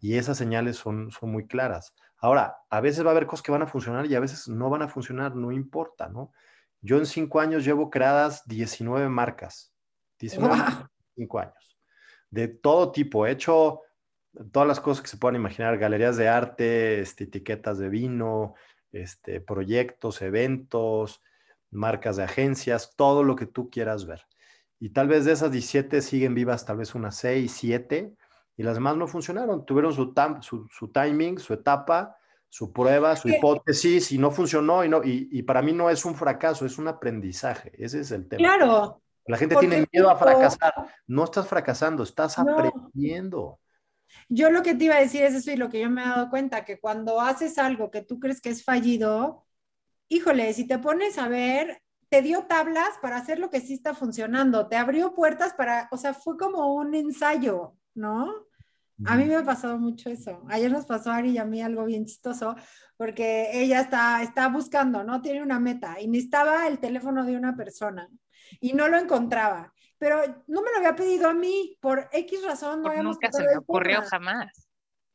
y 0.00 0.16
esas 0.16 0.36
señales 0.36 0.78
son, 0.78 1.12
son 1.12 1.30
muy 1.30 1.46
claras. 1.46 1.94
Ahora, 2.16 2.56
a 2.70 2.80
veces 2.80 3.04
va 3.04 3.10
a 3.10 3.12
haber 3.12 3.26
cosas 3.26 3.44
que 3.44 3.52
van 3.52 3.62
a 3.62 3.68
funcionar 3.68 4.04
y 4.06 4.16
a 4.16 4.20
veces 4.20 4.48
no 4.48 4.68
van 4.68 4.82
a 4.82 4.88
funcionar, 4.88 5.36
no 5.36 5.52
importa, 5.52 6.08
¿no? 6.08 6.32
Yo 6.80 6.98
en 6.98 7.06
cinco 7.06 7.38
años 7.38 7.64
llevo 7.64 7.90
creadas 7.90 8.48
19 8.48 9.08
marcas, 9.08 9.72
19 10.18 10.56
cinco 11.14 11.38
años, 11.38 11.78
de 12.30 12.48
todo 12.48 12.90
tipo. 12.90 13.28
He 13.28 13.30
hecho 13.30 13.82
todas 14.50 14.66
las 14.66 14.80
cosas 14.80 15.02
que 15.02 15.08
se 15.08 15.18
puedan 15.18 15.36
imaginar, 15.36 15.78
galerías 15.78 16.16
de 16.16 16.28
arte, 16.28 17.00
este, 17.00 17.24
etiquetas 17.24 17.78
de 17.78 17.88
vino, 17.88 18.54
este, 18.92 19.40
proyectos, 19.40 20.22
eventos, 20.22 21.22
marcas 21.70 22.16
de 22.16 22.24
agencias, 22.24 22.94
todo 22.96 23.22
lo 23.22 23.36
que 23.36 23.46
tú 23.46 23.70
quieras 23.70 24.06
ver. 24.06 24.26
Y 24.80 24.90
tal 24.90 25.08
vez 25.08 25.24
de 25.24 25.32
esas 25.32 25.50
17 25.50 26.02
siguen 26.02 26.34
vivas, 26.34 26.64
tal 26.64 26.76
vez 26.76 26.94
unas 26.94 27.16
6, 27.16 27.50
7, 27.52 28.14
y 28.56 28.62
las 28.62 28.74
demás 28.74 28.96
no 28.96 29.06
funcionaron. 29.06 29.64
Tuvieron 29.64 29.92
su, 29.92 30.12
su, 30.70 30.88
timing, 30.88 31.38
su 31.38 31.54
etapa, 31.54 32.16
su 32.48 32.72
prueba, 32.72 33.14
su 33.16 33.28
hipótesis 33.28 34.10
y 34.12 34.18
no 34.18 34.30
funcionó. 34.30 34.84
Y, 34.84 34.88
no, 34.88 35.00
y, 35.04 35.42
para 35.42 35.62
mí 35.62 35.72
no 35.72 35.90
es 35.90 36.04
un 36.04 36.14
fracaso, 36.14 36.66
es 36.66 36.76
un 36.76 36.88
aprendizaje. 36.88 37.72
Ese 37.74 38.00
es 38.00 38.10
el 38.10 38.28
tema. 38.28 38.38
Claro, 38.38 39.00
La 39.26 39.36
gente 39.36 39.56
tiene 39.56 39.86
miedo 39.92 40.10
a 40.10 40.16
fracasar. 40.16 40.74
No 41.06 41.24
estás 41.24 41.46
fracasando, 41.46 42.02
estás 42.02 42.38
aprendiendo. 42.38 43.60
Yo 44.28 44.50
lo 44.50 44.62
que 44.62 44.74
te 44.74 44.84
iba 44.84 44.96
a 44.96 45.00
decir 45.00 45.22
es 45.22 45.34
eso 45.34 45.50
y 45.50 45.56
lo 45.56 45.68
que 45.68 45.80
yo 45.80 45.90
me 45.90 46.02
he 46.02 46.06
dado 46.06 46.30
cuenta, 46.30 46.64
que 46.64 46.80
cuando 46.80 47.20
haces 47.20 47.58
algo 47.58 47.90
que 47.90 48.02
tú 48.02 48.18
crees 48.20 48.40
que 48.40 48.50
es 48.50 48.64
fallido, 48.64 49.46
híjole, 50.08 50.52
si 50.54 50.66
te 50.66 50.78
pones 50.78 51.18
a 51.18 51.28
ver, 51.28 51.82
te 52.08 52.22
dio 52.22 52.44
tablas 52.44 52.90
para 53.02 53.16
hacer 53.16 53.38
lo 53.38 53.50
que 53.50 53.60
sí 53.60 53.74
está 53.74 53.94
funcionando, 53.94 54.68
te 54.68 54.76
abrió 54.76 55.14
puertas 55.14 55.54
para, 55.54 55.88
o 55.90 55.96
sea, 55.96 56.14
fue 56.14 56.36
como 56.36 56.74
un 56.74 56.94
ensayo, 56.94 57.76
¿no? 57.94 58.46
A 59.04 59.16
mí 59.16 59.26
me 59.26 59.36
ha 59.36 59.44
pasado 59.44 59.78
mucho 59.78 60.10
eso. 60.10 60.42
Ayer 60.48 60.72
nos 60.72 60.84
pasó 60.84 61.12
a 61.12 61.16
Ari 61.16 61.30
y 61.30 61.38
a 61.38 61.44
mí 61.44 61.62
algo 61.62 61.84
bien 61.84 62.04
chistoso, 62.04 62.56
porque 62.96 63.50
ella 63.52 63.80
está, 63.80 64.22
está 64.22 64.48
buscando, 64.48 65.04
¿no? 65.04 65.22
Tiene 65.22 65.40
una 65.42 65.60
meta 65.60 66.00
y 66.00 66.08
necesitaba 66.08 66.66
el 66.66 66.80
teléfono 66.80 67.24
de 67.24 67.36
una 67.36 67.56
persona 67.56 68.08
y 68.60 68.72
no 68.72 68.88
lo 68.88 68.98
encontraba, 68.98 69.72
pero 69.98 70.22
no 70.46 70.62
me 70.62 70.70
lo 70.70 70.78
había 70.78 70.96
pedido 70.96 71.28
a 71.28 71.34
mí, 71.34 71.76
por 71.80 72.08
X 72.12 72.44
razón. 72.44 72.82
No 72.82 73.02
nunca 73.02 73.30
se 73.32 73.42
me 73.44 73.56
ocurrió 73.56 74.02
jamás. 74.02 74.68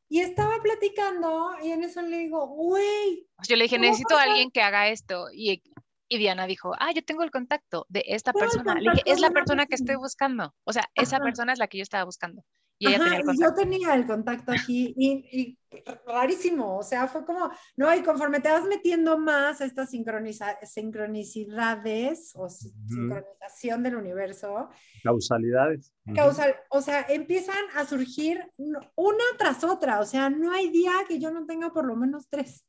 Y 0.09 0.19
estaba 0.19 0.61
platicando 0.61 1.51
y 1.63 1.71
en 1.71 1.83
eso 1.83 2.01
le 2.01 2.17
digo, 2.17 2.45
güey. 2.47 3.27
Yo 3.47 3.55
le 3.55 3.63
dije, 3.63 3.79
necesito 3.79 4.15
a 4.15 4.23
alguien 4.23 4.51
que 4.51 4.61
haga 4.61 4.89
esto. 4.89 5.27
Y, 5.33 5.63
y, 6.07 6.17
Diana 6.17 6.45
dijo, 6.45 6.73
ah, 6.77 6.91
yo 6.91 7.03
tengo 7.03 7.23
el 7.23 7.31
contacto 7.31 7.87
de 7.89 8.03
esta 8.07 8.31
persona. 8.31 8.75
Le 8.75 8.91
dije, 8.91 9.03
es 9.05 9.19
la 9.21 9.31
persona 9.31 9.65
que 9.65 9.75
estoy 9.75 9.95
buscando. 9.95 10.53
O 10.65 10.73
sea, 10.73 10.83
esa 10.93 11.19
persona 11.19 11.53
es 11.53 11.59
la 11.59 11.67
que 11.67 11.79
yo 11.79 11.83
estaba 11.83 12.03
buscando. 12.03 12.43
Y 12.79 12.87
ella 12.87 12.99
tenía 12.99 13.17
el 13.17 13.23
contacto. 13.23 13.43
Yo 13.43 13.53
tenía 13.53 13.95
el 13.95 14.05
contacto 14.05 14.51
aquí 14.51 14.93
y, 14.97 15.57
rarísimo, 16.05 16.77
o 16.77 16.83
sea, 16.83 17.07
fue 17.07 17.25
como, 17.25 17.49
no, 17.77 17.95
y 17.95 18.03
conforme 18.03 18.39
te 18.39 18.49
vas 18.49 18.65
metiendo 18.65 19.17
más 19.17 19.61
a 19.61 19.65
estas 19.65 19.89
sincronicidades 19.89 22.33
o 22.35 22.47
sincronización 22.49 23.81
del 23.83 23.95
universo. 23.95 24.69
Causalidades. 25.03 25.93
Causal, 26.13 26.55
o 26.69 26.81
sea, 26.81 27.05
empiezan 27.09 27.63
a 27.75 27.85
surgir 27.85 28.45
una 28.57 29.23
tras 29.37 29.63
otra, 29.63 29.99
o 29.99 30.05
sea, 30.05 30.29
no 30.29 30.51
hay 30.51 30.69
día 30.69 30.91
que 31.07 31.19
yo 31.19 31.31
no 31.31 31.45
tenga 31.45 31.71
por 31.71 31.85
lo 31.85 31.95
menos 31.95 32.27
tres, 32.29 32.65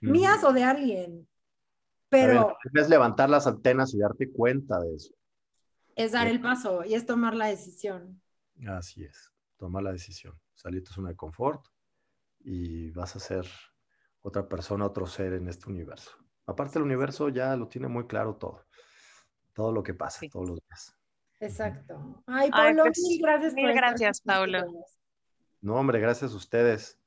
mías 0.00 0.42
o 0.44 0.52
de 0.52 0.64
alguien. 0.64 1.28
Pero... 2.08 2.56
es 2.72 2.88
levantar 2.88 3.28
las 3.28 3.46
antenas 3.46 3.92
y 3.92 3.98
darte 3.98 4.30
cuenta 4.30 4.80
de 4.80 4.94
eso. 4.94 5.12
Es 5.94 6.12
dar 6.12 6.26
el 6.26 6.40
paso 6.40 6.82
y 6.84 6.94
es 6.94 7.04
tomar 7.04 7.34
la 7.34 7.48
decisión. 7.48 8.22
Así 8.66 9.04
es 9.04 9.30
toma 9.58 9.82
la 9.82 9.92
decisión. 9.92 10.38
Salir 10.54 10.82
de 10.82 10.88
zona 10.88 11.10
de 11.10 11.16
confort 11.16 11.66
y 12.40 12.90
vas 12.92 13.14
a 13.16 13.20
ser 13.20 13.46
otra 14.22 14.48
persona, 14.48 14.86
otro 14.86 15.06
ser 15.06 15.34
en 15.34 15.48
este 15.48 15.68
universo. 15.68 16.12
Aparte 16.46 16.78
el 16.78 16.84
universo 16.84 17.28
ya 17.28 17.54
lo 17.56 17.68
tiene 17.68 17.88
muy 17.88 18.06
claro 18.06 18.36
todo. 18.36 18.64
Todo 19.52 19.72
lo 19.72 19.82
que 19.82 19.92
pasa 19.92 20.26
todos 20.30 20.48
los 20.48 20.58
días. 20.60 20.96
Exacto. 21.40 22.22
Ay, 22.26 22.50
Pablo, 22.50 22.84
pues, 22.84 22.98
mil 23.06 23.20
gracias. 23.20 23.54
Mil 23.54 23.72
gracias, 23.72 24.20
Pablo. 24.20 24.64
No, 25.60 25.74
hombre, 25.74 26.00
gracias 26.00 26.32
a 26.32 26.36
ustedes. 26.36 26.98